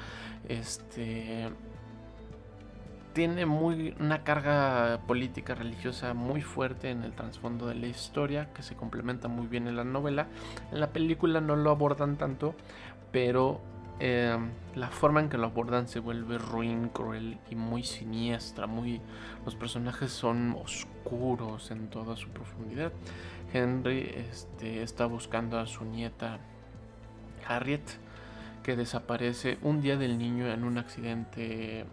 [0.47, 1.49] Este
[3.13, 8.61] tiene muy una carga política religiosa muy fuerte en el trasfondo de la historia que
[8.61, 10.27] se complementa muy bien en la novela.
[10.71, 12.53] En la película no lo abordan tanto
[13.11, 13.61] pero
[13.99, 18.67] Em, la forma en que lo abordan se vuelve ruin, cruel y muy siniestra.
[18.67, 19.01] Muy,
[19.43, 22.91] los personajes son oscuros en toda su profundidad.
[23.53, 26.39] Henry este, está buscando a su nieta
[27.47, 27.81] Harriet,
[28.61, 31.85] que desaparece un día del niño en un accidente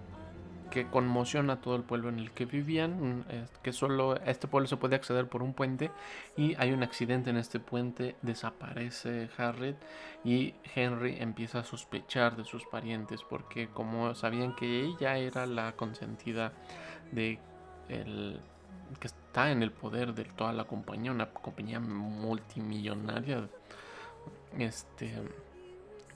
[0.74, 3.24] que conmociona a todo el pueblo en el que vivían,
[3.62, 5.92] que solo este pueblo se puede acceder por un puente
[6.36, 9.76] y hay un accidente en este puente, desaparece Harriet
[10.24, 15.76] y Henry empieza a sospechar de sus parientes porque como sabían que ella era la
[15.76, 16.52] consentida
[17.12, 17.38] de
[17.88, 18.40] el
[18.98, 23.48] que está en el poder de toda la compañía, una compañía multimillonaria,
[24.58, 25.22] este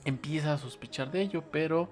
[0.03, 1.89] empieza a sospechar de ello, pero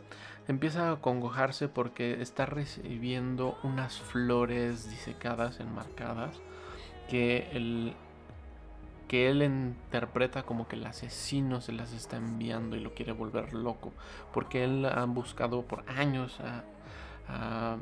[0.47, 6.35] empieza a congojarse porque está recibiendo unas flores disecadas, enmarcadas,
[7.09, 7.93] que él,
[9.07, 13.53] que él interpreta como que el asesino se las está enviando y lo quiere volver
[13.53, 13.91] loco,
[14.33, 16.63] porque él ha buscado por años a,
[17.29, 17.77] a,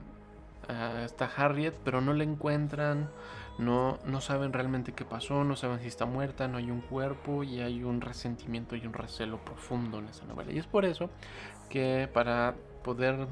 [0.67, 3.09] a esta Harriet, pero no la encuentran
[3.57, 7.43] no, no saben realmente qué pasó, no saben si está muerta, no hay un cuerpo
[7.43, 10.51] y hay un resentimiento y un recelo profundo en esa novela.
[10.51, 11.09] Y es por eso
[11.69, 13.27] que para poder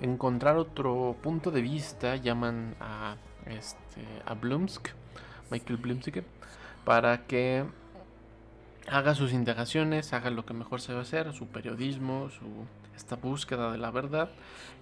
[0.00, 4.88] encontrar otro punto de vista llaman a, este, a Blumsk,
[5.50, 6.18] Michael Blumsk,
[6.84, 7.64] para que
[8.88, 12.66] haga sus indagaciones, haga lo que mejor se va a hacer, su periodismo, su
[12.98, 14.28] esta búsqueda de la verdad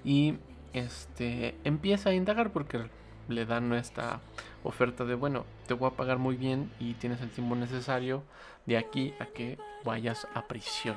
[0.05, 0.37] y
[0.73, 2.89] este empieza a indagar porque
[3.29, 4.21] le dan esta
[4.65, 8.23] oferta de, bueno, te voy a pagar muy bien y tienes el tiempo necesario
[8.67, 10.97] de aquí a que vayas a prisión.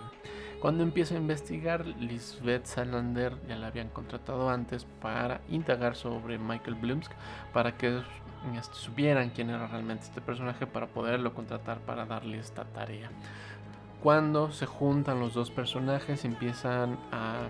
[0.60, 6.76] Cuando empieza a investigar, Lisbeth Salander ya la habían contratado antes para indagar sobre Michael
[6.76, 7.12] Blumsk,
[7.54, 8.02] para que
[8.56, 13.10] este, supieran quién era realmente este personaje, para poderlo contratar para darle esta tarea.
[14.04, 17.48] Cuando se juntan los dos personajes, empiezan a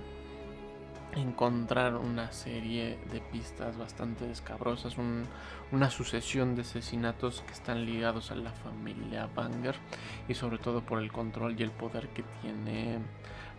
[1.16, 4.96] encontrar una serie de pistas bastante escabrosas,
[5.72, 9.76] una sucesión de asesinatos que están ligados a la familia Banger
[10.28, 13.00] y sobre todo por el control y el poder que tiene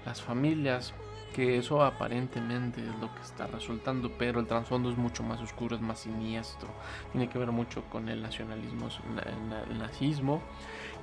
[0.04, 0.94] las familias,
[1.34, 5.76] que eso aparentemente es lo que está resultando, pero el trasfondo es mucho más oscuro,
[5.76, 6.68] es más siniestro,
[7.12, 8.88] tiene que ver mucho con el nacionalismo,
[9.70, 10.40] el nazismo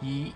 [0.02, 0.34] y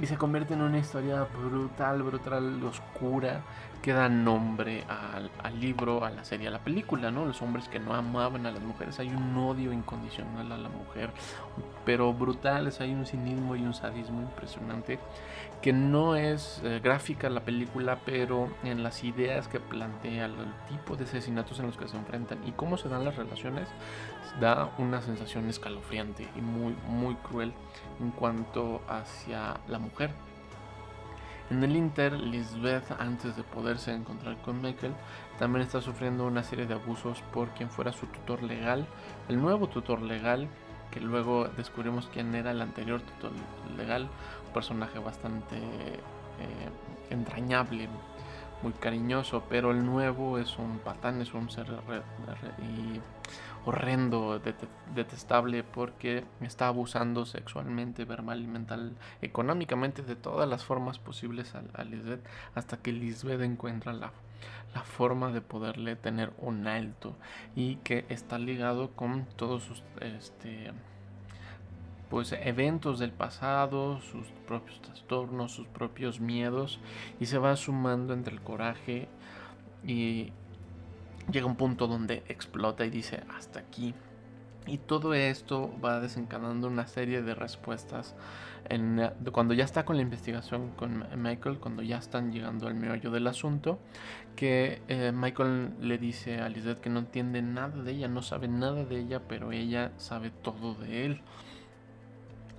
[0.00, 3.42] y se convierte en una historia brutal, brutal, oscura,
[3.80, 7.26] que da nombre al, libro, a la serie, a la película, ¿no?
[7.26, 11.10] Los hombres que no amaban a las mujeres, hay un odio incondicional a la mujer,
[11.84, 14.98] pero brutales, hay un cinismo y un sadismo impresionante,
[15.64, 20.34] que no es eh, gráfica la película, pero en las ideas que plantea, el
[20.68, 23.70] tipo de asesinatos en los que se enfrentan y cómo se dan las relaciones,
[24.42, 27.54] da una sensación escalofriante y muy, muy cruel
[27.98, 30.10] en cuanto hacia la mujer.
[31.48, 34.92] En el Inter, Lisbeth, antes de poderse encontrar con Michael,
[35.38, 38.86] también está sufriendo una serie de abusos por quien fuera su tutor legal,
[39.30, 40.46] el nuevo tutor legal,
[40.90, 43.32] que luego descubrimos quién era el anterior tutor
[43.76, 44.08] legal,
[44.46, 46.70] un personaje bastante eh,
[47.10, 47.88] entrañable,
[48.62, 51.66] muy cariñoso, pero el nuevo es un patán, es un ser
[52.62, 53.00] y
[53.64, 54.40] horrendo,
[54.94, 61.84] detestable, porque está abusando sexualmente, verbal y mental, económicamente, de todas las formas posibles a,
[61.84, 64.12] Lisbeth, hasta que Lisbeth encuentra la,
[64.74, 67.16] la forma de poderle tener un alto
[67.56, 70.72] y que está ligado con todos sus este,
[72.10, 76.80] pues eventos del pasado, sus propios trastornos, sus propios miedos
[77.18, 79.08] y se va sumando entre el coraje
[79.86, 80.32] y
[81.30, 83.94] llega un punto donde explota y dice hasta aquí.
[84.66, 88.14] Y todo esto va desencadenando una serie de respuestas
[88.70, 93.10] en, cuando ya está con la investigación con Michael, cuando ya están llegando al meollo
[93.10, 93.78] del asunto,
[94.36, 98.48] que eh, Michael le dice a Lisette que no entiende nada de ella, no sabe
[98.48, 101.20] nada de ella, pero ella sabe todo de él.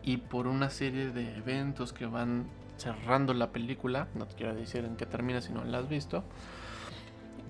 [0.03, 2.45] Y por una serie de eventos que van
[2.77, 6.23] cerrando la película, no quiero decir en qué termina si no la has visto,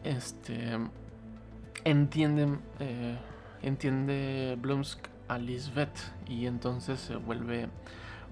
[0.05, 0.77] este
[1.85, 3.17] entienden, eh,
[3.61, 7.69] entiende Blumsk a Lisbeth y entonces se vuelve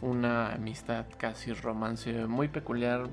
[0.02, 3.08] una amistad casi romance muy peculiar,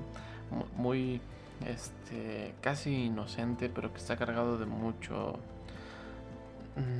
[0.75, 1.21] muy
[1.65, 5.39] este casi inocente, pero que está cargado de mucho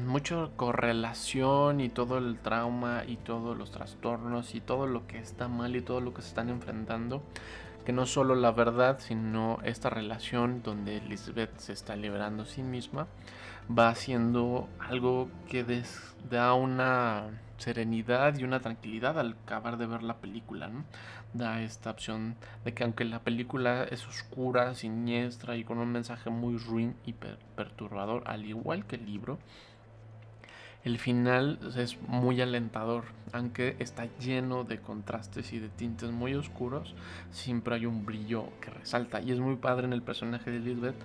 [0.05, 5.47] mucho correlación y todo el trauma y todos los trastornos y todo lo que está
[5.47, 7.23] mal y todo lo que se están enfrentando
[7.86, 12.61] que no solo la verdad, sino esta relación donde Lisbeth se está liberando a sí
[12.61, 13.07] misma,
[13.69, 15.65] va haciendo algo que
[16.29, 20.69] da una serenidad y una tranquilidad al acabar de ver la película.
[21.34, 26.29] Da esta opción de que aunque la película es oscura, siniestra y con un mensaje
[26.29, 29.39] muy ruin y perturbador, al igual que el libro,
[30.84, 33.03] el final es muy alentador,
[33.34, 36.95] aunque está lleno de contrastes y de tintes muy oscuros,
[37.32, 39.21] siempre hay un brillo que resalta.
[39.21, 40.95] Y es muy padre en el personaje de Lisbeth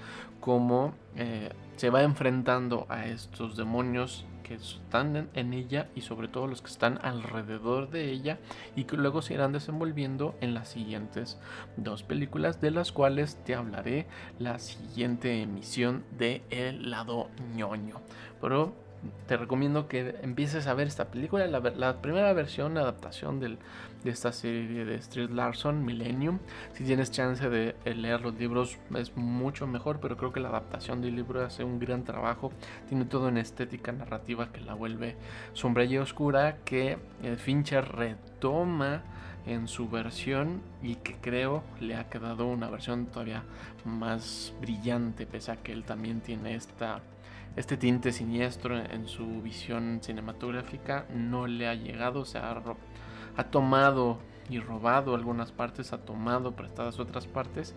[0.41, 6.47] cómo eh, se va enfrentando a estos demonios que están en ella y sobre todo
[6.47, 8.39] los que están alrededor de ella
[8.77, 11.37] y que luego se irán desenvolviendo en las siguientes
[11.77, 14.07] dos películas de las cuales te hablaré
[14.39, 18.01] la siguiente emisión de El lado ñoño.
[18.41, 18.86] Pero
[19.27, 23.59] te recomiendo que empieces a ver esta película, la, primera versión, la adaptación de
[24.05, 26.39] esta serie de Street Larson, Millennium.
[26.75, 30.49] Si tienes chance de eh, leer los libros es mucho mejor, pero creo que la
[30.49, 32.53] adaptación del libro hace un gran trabajo.
[32.89, 35.17] Tiene todo una estética narrativa que la vuelve
[35.53, 39.03] sombra y oscura, que eh, Fincher retoma
[39.47, 43.45] en su versión y que creo le ha quedado una versión todavía
[43.85, 47.01] más brillante, pese a que él también tiene esta
[47.57, 52.63] este tinte siniestro en su visión cinematográfica no le ha llegado, se ha,
[53.35, 54.19] ha tomado
[54.51, 57.75] y robado algunas partes, ha tomado prestadas otras partes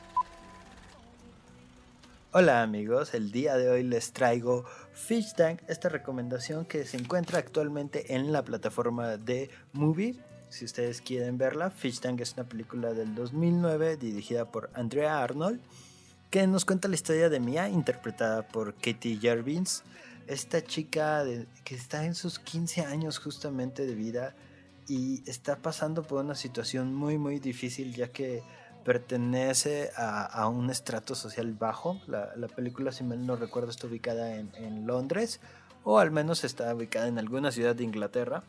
[2.32, 7.38] Hola amigos, el día de hoy les traigo Fish Tank, esta recomendación que se encuentra
[7.38, 10.16] actualmente en la plataforma de Movie
[10.54, 11.70] si ustedes quieren verla.
[11.70, 15.60] Fish Tank es una película del 2009 dirigida por Andrea Arnold,
[16.30, 19.82] que nos cuenta la historia de Mia, interpretada por Katie Jervins,
[20.28, 21.24] esta chica
[21.64, 24.34] que está en sus 15 años justamente de vida
[24.86, 28.42] y está pasando por una situación muy muy difícil ya que
[28.84, 32.00] pertenece a, un estrato social bajo.
[32.06, 35.40] La, película, si mal no recuerdo, está ubicada en, Londres
[35.82, 38.44] o al menos está ubicada en alguna ciudad de Inglaterra,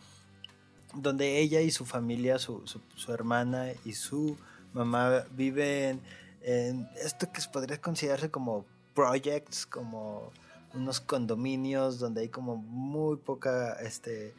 [0.96, 2.64] donde ella y su familia, su,
[3.08, 4.38] hermana y su
[4.74, 6.02] mamá viven
[6.42, 10.32] en esto que podría considerarse como projects, como
[10.74, 14.34] unos condominios donde hay como muy poca, este,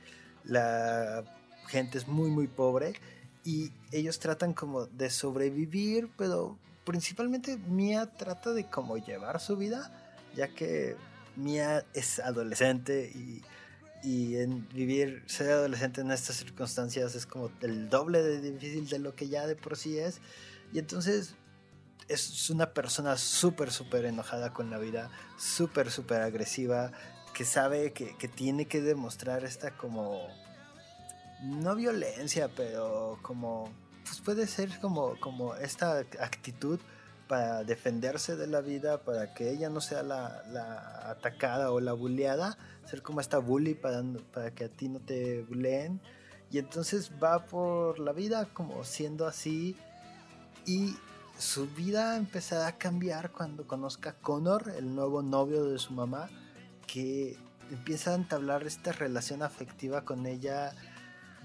[0.44, 1.24] la
[1.68, 2.94] gente es muy muy pobre
[3.44, 9.90] y ellos tratan como de sobrevivir, pero principalmente Mia trata de como llevar su vida,
[10.34, 10.96] ya que
[11.36, 13.42] Mia es adolescente y,
[14.06, 19.00] y en vivir, ser adolescente en estas circunstancias es como el doble de difícil de
[19.00, 20.20] lo que ya de por sí es.
[20.72, 21.34] Y entonces
[22.06, 26.92] es una persona súper, súper enojada con la vida, súper, súper agresiva,
[27.34, 30.28] que sabe que, que tiene que demostrar esta como
[31.42, 33.72] no violencia, pero como,
[34.04, 36.78] pues puede ser como, como esta actitud
[37.28, 41.92] para defenderse de la vida, para que ella no sea la, la atacada o la
[41.92, 44.02] bulleada, ser como esta bully para,
[44.32, 46.00] para que a ti no te bulleen.
[46.50, 49.76] Y entonces va por la vida como siendo así
[50.64, 50.96] y
[51.38, 56.30] su vida empezará a cambiar cuando conozca a Connor, el nuevo novio de su mamá,
[56.86, 57.36] que
[57.70, 60.72] empieza a entablar esta relación afectiva con ella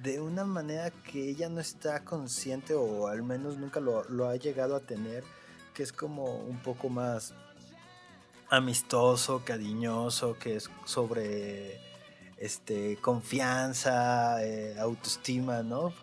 [0.01, 4.75] de una manera que ella no está consciente o al menos nunca lo, ha llegado
[4.75, 5.23] a tener,
[5.73, 7.33] que es como un poco más
[8.49, 11.79] amistoso, cariñoso, que es sobre
[12.37, 15.93] este confianza, eh, autoestima, ¿no?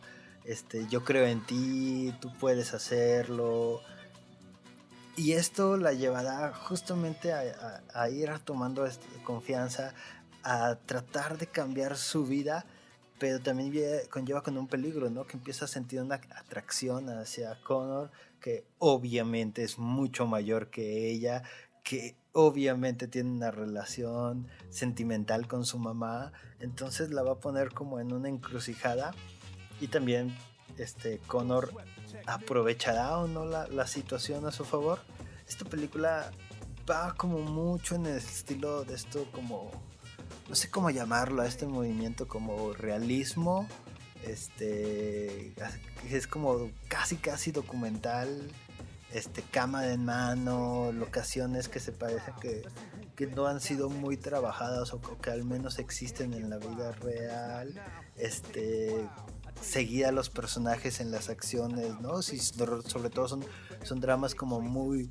[0.44, 3.82] Este, yo creo en ti, tú puedes hacerlo.
[5.16, 8.88] Y esto la llevará justamente a, a ir tomando
[9.24, 9.92] confianza,
[10.42, 12.64] a tratar de cambiar su vida
[13.18, 13.72] pero también
[14.10, 15.26] conlleva con un peligro, ¿no?
[15.26, 18.10] Que empieza a sentir una atracción hacia Connor,
[18.40, 21.42] que obviamente es mucho mayor que ella,
[21.82, 27.98] que obviamente tiene una relación sentimental con su mamá, entonces la va a poner como
[27.98, 29.12] en una encrucijada
[29.80, 30.36] y también
[30.76, 31.72] este Connor
[32.26, 35.00] aprovechará o no la, la situación a su favor.
[35.48, 36.30] Esta película
[36.88, 39.70] va como mucho en el estilo de esto como
[40.48, 43.68] no sé cómo llamarlo a este movimiento como realismo
[44.24, 45.52] este
[46.10, 48.50] es como casi casi documental
[49.12, 52.62] este cámara en mano locaciones que se parecen que,
[53.14, 57.80] que no han sido muy trabajadas o que al menos existen en la vida real
[58.16, 59.06] este
[59.60, 63.44] seguir a los personajes en las acciones no si sobre todo son
[63.82, 65.10] son dramas como muy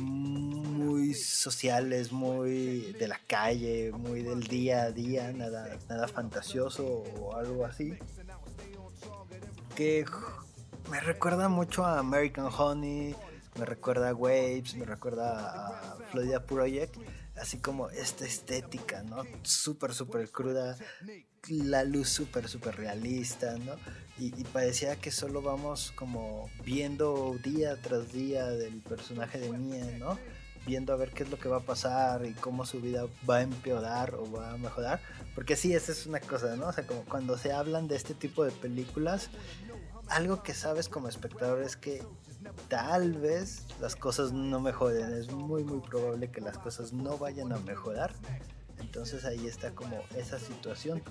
[0.00, 6.84] muy sociales, muy de la calle, muy del día a día, nada, nada fantasioso
[7.20, 7.94] o algo así.
[9.74, 10.04] Que
[10.90, 13.14] me recuerda mucho a American Honey,
[13.58, 16.96] me recuerda a Waves, me recuerda a Florida Project,
[17.36, 19.24] así como esta estética, ¿no?
[19.42, 20.76] Súper, súper cruda,
[21.48, 23.76] la luz súper, súper realista, ¿no?
[24.18, 30.18] Y, parecía que solo vamos como viendo día tras día del personaje de Mia, ¿no?
[30.66, 33.36] Viendo a ver qué es lo que va a pasar y cómo su vida va
[33.36, 35.00] a empeorar o va a mejorar.
[35.34, 36.68] Porque sí, esa es una cosa, ¿no?
[36.68, 39.30] O sea, como cuando se hablan de este tipo de películas,
[40.08, 42.02] algo que sabes como espectador es que
[42.68, 45.12] tal vez las cosas no mejoren.
[45.12, 48.12] Es muy, muy probable que las cosas no vayan a mejorar.
[48.78, 51.02] Entonces ahí está como esa situación.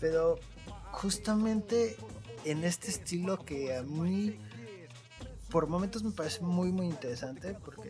[0.00, 0.38] Pero
[0.92, 1.96] justamente
[2.44, 4.38] en este estilo que a mí
[5.50, 7.89] por momentos me parece muy muy interesante porque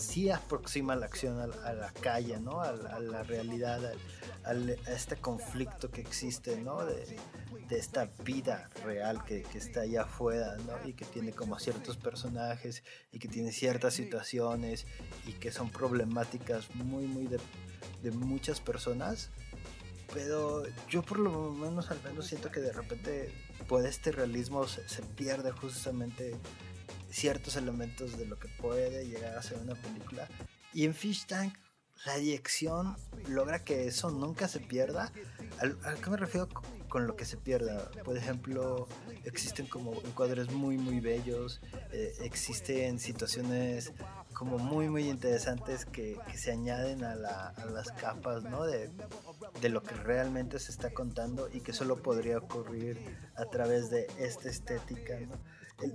[0.00, 2.60] sí aproxima la acción a, la calle, ¿no?
[2.60, 3.92] A, la realidad,
[4.44, 4.52] a,
[4.92, 6.84] este conflicto que existe, ¿no?
[6.84, 7.18] De,
[7.70, 10.88] esta vida real que, está allá afuera, ¿no?
[10.88, 12.82] Y que tiene como ciertos personajes
[13.12, 14.86] y que tiene ciertas situaciones
[15.24, 17.38] y que son problemáticas muy, muy de,
[18.02, 19.30] de muchas personas
[20.12, 23.32] pero yo por lo menos al menos siento que de repente
[23.68, 26.36] por este realismo se, pierde justamente
[27.10, 30.28] ciertos elementos de lo que puede llegar a ser una película.
[30.72, 31.54] Y en Fish Tank
[32.06, 32.96] la dirección
[33.28, 35.12] logra que eso nunca se pierda.
[35.84, 36.48] ¿A qué me refiero
[36.88, 37.90] con lo que se pierda?
[38.04, 38.88] Por ejemplo,
[39.24, 41.60] existen como encuadres muy muy bellos,
[41.92, 43.92] eh, existen situaciones
[44.32, 48.64] como muy muy interesantes que, se añaden a, las capas ¿no?
[48.64, 48.90] de,
[49.68, 52.98] lo que realmente se está contando y que solo podría ocurrir
[53.36, 55.18] a través de esta estética.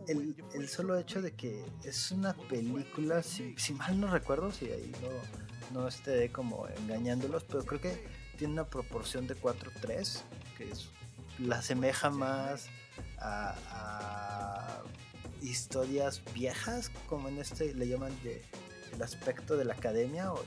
[0.08, 5.82] El, solo hecho de que es una película, si, mal no recuerdo, si ahí no,
[5.82, 8.08] no esté como engañándolos, pero creo que
[8.38, 10.22] tiene una proporción de 4-3,
[10.58, 10.90] que es
[11.40, 12.68] la asemeja más
[13.20, 14.84] a, a
[15.42, 18.42] historias viejas, como en este le llaman de
[18.94, 20.42] el aspecto de la academia o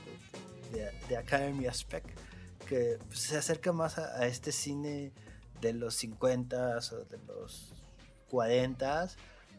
[0.71, 2.09] de, de, de Academy Aspect,
[2.67, 5.13] que se acerca más a, a este cine
[5.61, 7.78] de los 50 o de los
[8.29, 9.09] 40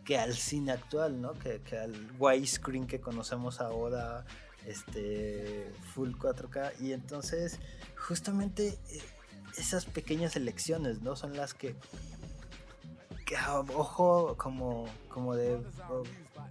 [0.05, 1.35] que al cine actual, ¿no?
[1.35, 4.25] Que, al widescreen que conocemos ahora,
[4.67, 7.59] este full 4K y entonces
[7.97, 9.03] justamente eh,
[9.57, 11.17] esas pequeñas elecciones, ¿no?
[11.17, 11.75] Son las que
[13.25, 13.37] que
[13.75, 15.59] ojo como como de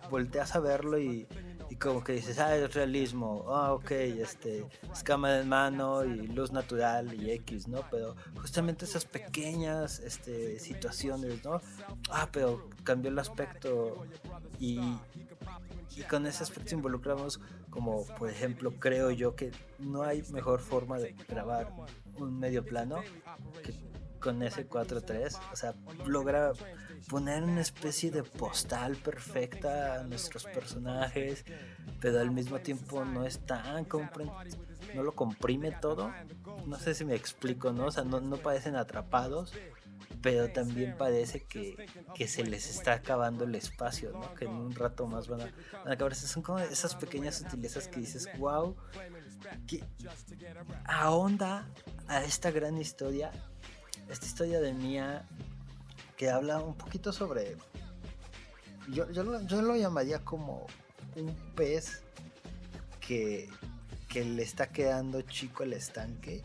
[0.10, 1.28] volteas a verlo y,
[1.70, 6.28] y como que dices, ah, es realismo, ah, ok, este, es cámara en mano y
[6.28, 7.84] luz natural y X, ¿no?
[7.92, 11.62] Pero justamente esas pequeñas este, situaciones, ¿no?
[12.10, 14.06] Ah, pero cambió el aspecto
[14.60, 14.80] y,
[15.96, 17.40] y con ese aspecto involucramos
[17.70, 21.72] como, por ejemplo, creo yo que no hay mejor forma de grabar
[22.16, 23.02] un medio plano
[23.64, 23.89] que
[24.20, 25.74] con ese 4.3, o sea,
[26.06, 26.52] logra
[27.08, 31.46] poner una especie de postal perfecta a nuestros personajes,
[32.00, 33.88] pero al mismo tiempo no es tan
[34.96, 36.12] no lo comprime todo.
[36.66, 37.86] No sé si me explico, ¿no?
[37.86, 39.54] O sea, no, no parecen atrapados,
[40.22, 44.34] pero también parece que, que se les está acabando el espacio, ¿no?
[44.34, 46.28] Que en un rato más van a, van a acabarse.
[46.28, 48.76] Son como esas pequeñas sutilezas que dices, wow,
[49.68, 49.84] que
[50.86, 51.70] ahonda
[52.08, 53.32] a esta gran historia,
[54.10, 55.26] esta historia de Mía
[56.18, 57.56] que habla un poquito sobre,
[58.90, 60.68] yo, yo, lo, yo lo llamaría como
[61.16, 62.02] un pez
[63.00, 63.50] que,
[64.08, 66.44] que le está quedando chico el estanque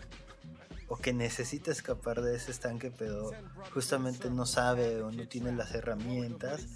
[0.89, 3.31] o que necesita escapar de ese estanque pero
[3.73, 6.67] justamente no sabe o no tiene las herramientas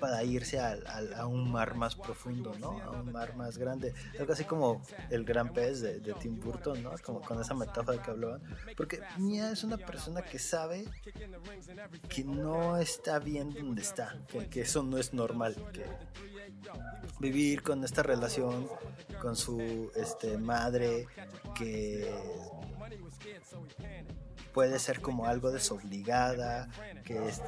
[0.00, 2.80] para irse a, un mar más profundo, ¿no?
[2.82, 3.94] A un mar más grande.
[4.18, 6.92] Algo así como el gran pez de, de Tim Burton, ¿no?
[7.02, 8.42] Como con esa metáfora que hablaban.
[8.76, 10.84] Porque Mia es una persona que sabe
[12.08, 14.16] que no está bien donde está,
[14.50, 15.56] que, eso no es normal,
[17.18, 18.68] vivir con esta relación
[19.20, 21.06] con su este, madre
[21.54, 22.14] que
[24.58, 26.68] puede ser como algo desobligada,
[27.04, 27.40] que, es-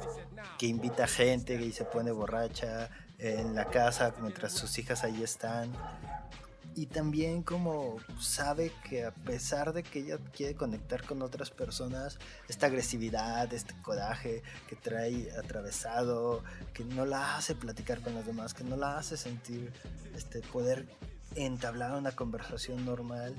[0.57, 2.89] que invita gente y se pone borracha
[3.19, 5.73] en la casa mientras sus hijas ahí están.
[6.73, 12.17] Y también como sabe que a pesar de que ella quiere conectar con otras personas,
[12.47, 16.41] esta agresividad, este coraje que trae atravesado,
[16.73, 19.73] que no la hace platicar con los demás, que no la hace sentir
[20.15, 20.87] este poder
[21.35, 23.35] entablar una conversación normal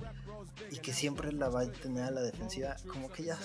[0.70, 3.38] y que siempre la va a tener a la defensiva, como que ella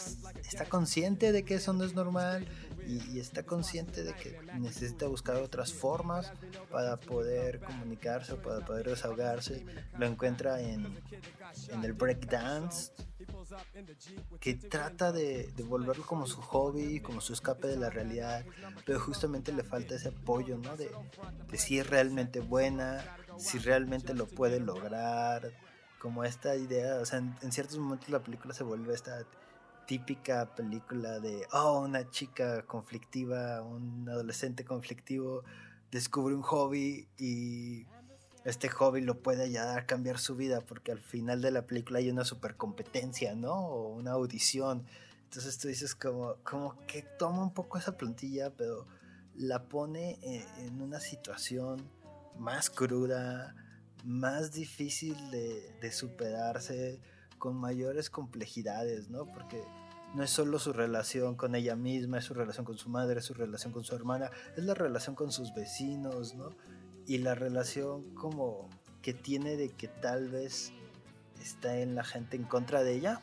[0.50, 2.48] está consciente de que eso no es normal
[2.86, 6.32] y, y está consciente de que necesita buscar otras formas
[6.72, 9.66] para poder comunicarse para poder desahogarse.
[9.98, 10.98] Lo encuentra en,
[11.70, 12.92] en el breakdance,
[14.40, 18.46] que trata de, de volverlo como su hobby, como su escape de la realidad,
[18.86, 20.78] pero justamente le falta ese apoyo, ¿no?
[20.78, 20.92] De,
[21.50, 23.04] de si es realmente buena,
[23.38, 25.52] si realmente lo puede lograr,
[26.00, 29.26] como esta idea, o sea, en, en ciertos momentos la película se vuelve esta
[29.88, 35.44] típica película de, oh, una chica conflictiva, un adolescente conflictivo,
[35.92, 37.88] descubre un hobby y
[38.44, 42.00] este hobby lo puede ayudar a cambiar su vida porque al final de la película
[42.00, 43.54] hay una super competencia, ¿no?
[43.54, 44.86] O una audición.
[45.24, 48.88] Entonces tú dices como, como que toma un poco esa plantilla, pero
[49.36, 51.90] la pone en, en una situación
[52.40, 53.56] más cruda,
[54.04, 57.00] más difícil de, superarse,
[57.38, 59.26] con mayores complejidades, ¿no?
[59.26, 59.64] Porque
[60.16, 63.26] no es solo su relación con ella misma, es su relación con su madre, es
[63.26, 66.56] su relación con su hermana, es la relación con sus vecinos, ¿no?
[67.06, 68.70] Y la relación como
[69.02, 70.74] que tiene de que tal vez
[71.42, 73.22] está en la gente en contra de ella.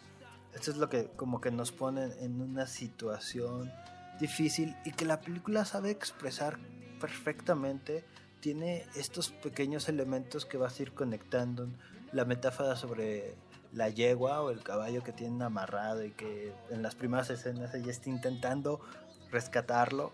[0.55, 3.73] Esto es lo que como que nos pone en una situación
[4.21, 6.59] difícil y que la película sabe expresar
[7.01, 8.05] perfectamente.
[8.45, 11.66] Tiene estos pequeños elementos que vas a ir conectando.
[12.12, 13.36] La metáfora sobre
[13.72, 17.90] la yegua o el caballo que tienen amarrado y que en las primeras escenas ella
[17.90, 18.82] está intentando
[19.30, 20.12] rescatarlo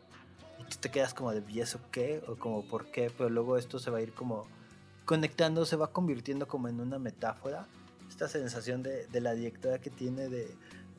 [0.61, 2.23] y tú te quedas como de ¿y eso qué?
[2.29, 3.11] o como ¿por qué?
[3.11, 4.47] pero luego esto se va a ir como
[5.07, 7.67] conectando, se va convirtiendo como en una metáfora
[8.09, 10.55] esta sensación de, de la directora que tiene de,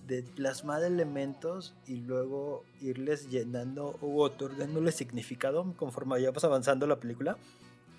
[0.08, 7.38] de plasmar elementos y luego irles llenando o otorgándoles significado conforme vayamos avanzando la película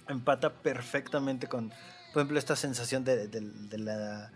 [0.08, 1.70] empata perfectamente con
[2.12, 4.32] por ejemplo esta sensación de, de, de la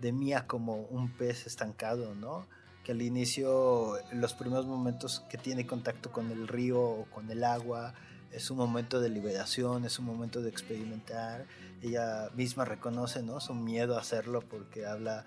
[0.00, 2.46] de Mía como un pez estancado, ¿no?
[2.84, 7.44] Que al inicio, los primeros momentos que tiene contacto con el río o con el
[7.44, 7.94] agua,
[8.30, 11.46] es un momento de liberación, es un momento de experimentar.
[11.82, 13.40] Ella misma reconoce, ¿no?
[13.40, 15.24] Su miedo a hacerlo porque habla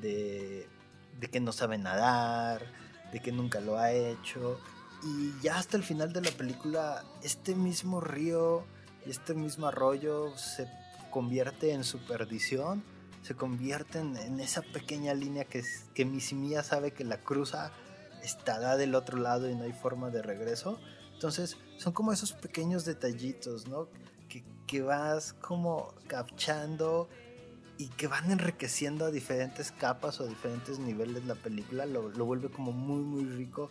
[0.00, 0.68] de
[1.20, 2.62] de que no sabe nadar,
[3.12, 4.58] de que nunca lo ha hecho.
[5.02, 8.64] Y ya hasta el final de la película, este mismo río
[9.06, 10.66] y este mismo arroyo se
[11.10, 12.82] convierte en su perdición,
[13.22, 15.62] se convierte en, esa pequeña línea que,
[15.94, 17.70] que Mía sabe que la cruza,
[18.22, 20.78] estará del otro lado y no hay forma de regreso.
[21.14, 23.88] Entonces, son como esos pequeños detallitos, ¿no?
[24.28, 27.08] Que, que vas como capchando
[27.80, 32.50] y que van enriqueciendo a diferentes capas o diferentes niveles la película, lo, lo, vuelve
[32.50, 33.70] como muy muy rico.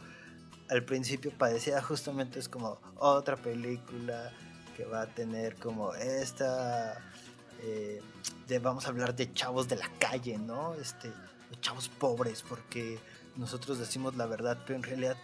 [0.68, 4.32] Al principio parecía justamente es como otra película
[4.76, 6.98] que va a tener como esta,
[7.62, 8.02] eh,
[8.48, 10.74] de, vamos a hablar de chavos de la calle, ¿no?
[10.74, 11.12] Este,
[11.62, 12.98] chavos pobres, porque
[13.36, 15.18] nosotros decimos la verdad, pero en realidad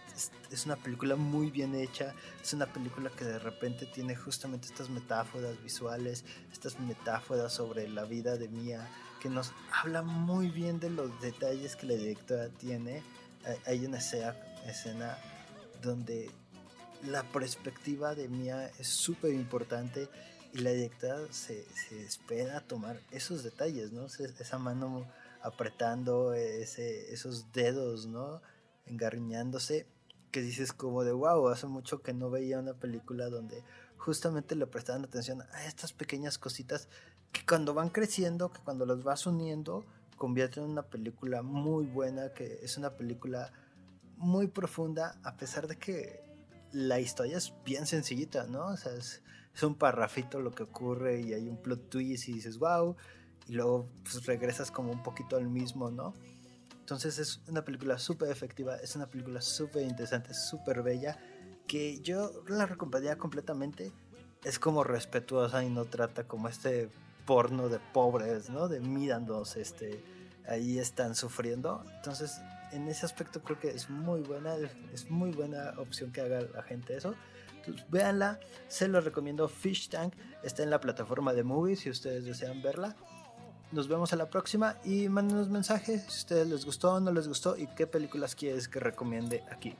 [0.50, 4.88] es, una película muy bien hecha, es una película que de repente tiene justamente estas
[4.88, 8.88] metáforas visuales, estas metáforas sobre la vida de Mia,
[9.20, 13.02] que nos habla muy bien de los detalles que la directora tiene.
[13.66, 14.36] Hay una escena,
[14.66, 15.18] escena
[15.82, 16.30] donde
[17.04, 20.08] la perspectiva de Mia es súper importante
[20.52, 24.06] y la directora se, se espera tomar esos detalles, ¿no?
[24.06, 25.06] Esa mano
[25.42, 28.42] apretando ese, esos dedos, ¿no?
[28.86, 29.86] Engarriñándose,
[30.30, 33.62] que dices como de wow, hace mucho que no veía una película donde
[33.96, 36.88] justamente le prestaban atención a estas pequeñas cositas
[37.32, 39.84] que cuando van creciendo, que cuando las vas uniendo,
[40.16, 43.52] convierten en una película muy buena, que es una película
[44.16, 46.24] muy profunda, a pesar de que
[46.72, 48.66] la historia es bien sencillita, ¿no?
[48.66, 49.22] O sea, es,
[49.54, 52.96] es un parrafito lo que ocurre y hay un plot twist y dices, wow,
[53.48, 56.14] y luego pues, regresas como un poquito al mismo, ¿no?
[56.80, 61.18] Entonces es una película súper efectiva, es una película súper interesante, súper bella,
[61.66, 63.92] que yo la recomendaría completamente.
[64.44, 66.88] Es como respetuosa y no trata como este
[67.26, 68.68] porno de pobres, ¿no?
[68.68, 70.00] De mirándonos, este,
[70.48, 71.84] ahí están sufriendo.
[71.96, 72.40] Entonces,
[72.70, 74.54] en ese aspecto creo que es muy buena,
[74.92, 77.14] es muy buena opción que haga la gente eso.
[77.56, 78.38] Entonces, véanla,
[78.68, 79.48] se lo recomiendo.
[79.48, 82.94] Fish Tank está en la plataforma de Movies si ustedes desean verla.
[83.72, 87.10] Nos vemos a la próxima y mándenos mensajes si a ustedes les gustó o no
[87.12, 89.74] les gustó y qué películas quieres que recomiende aquí.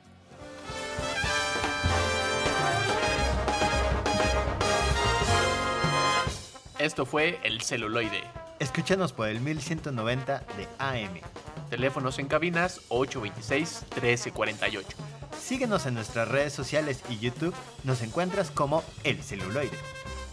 [6.79, 8.21] Esto fue El Celuloide.
[8.59, 11.21] Escúchanos por el 1190 de AM.
[11.69, 14.83] Teléfonos en cabinas 826-1348.
[15.39, 17.55] Síguenos en nuestras redes sociales y YouTube.
[17.83, 19.77] Nos encuentras como El Celuloide.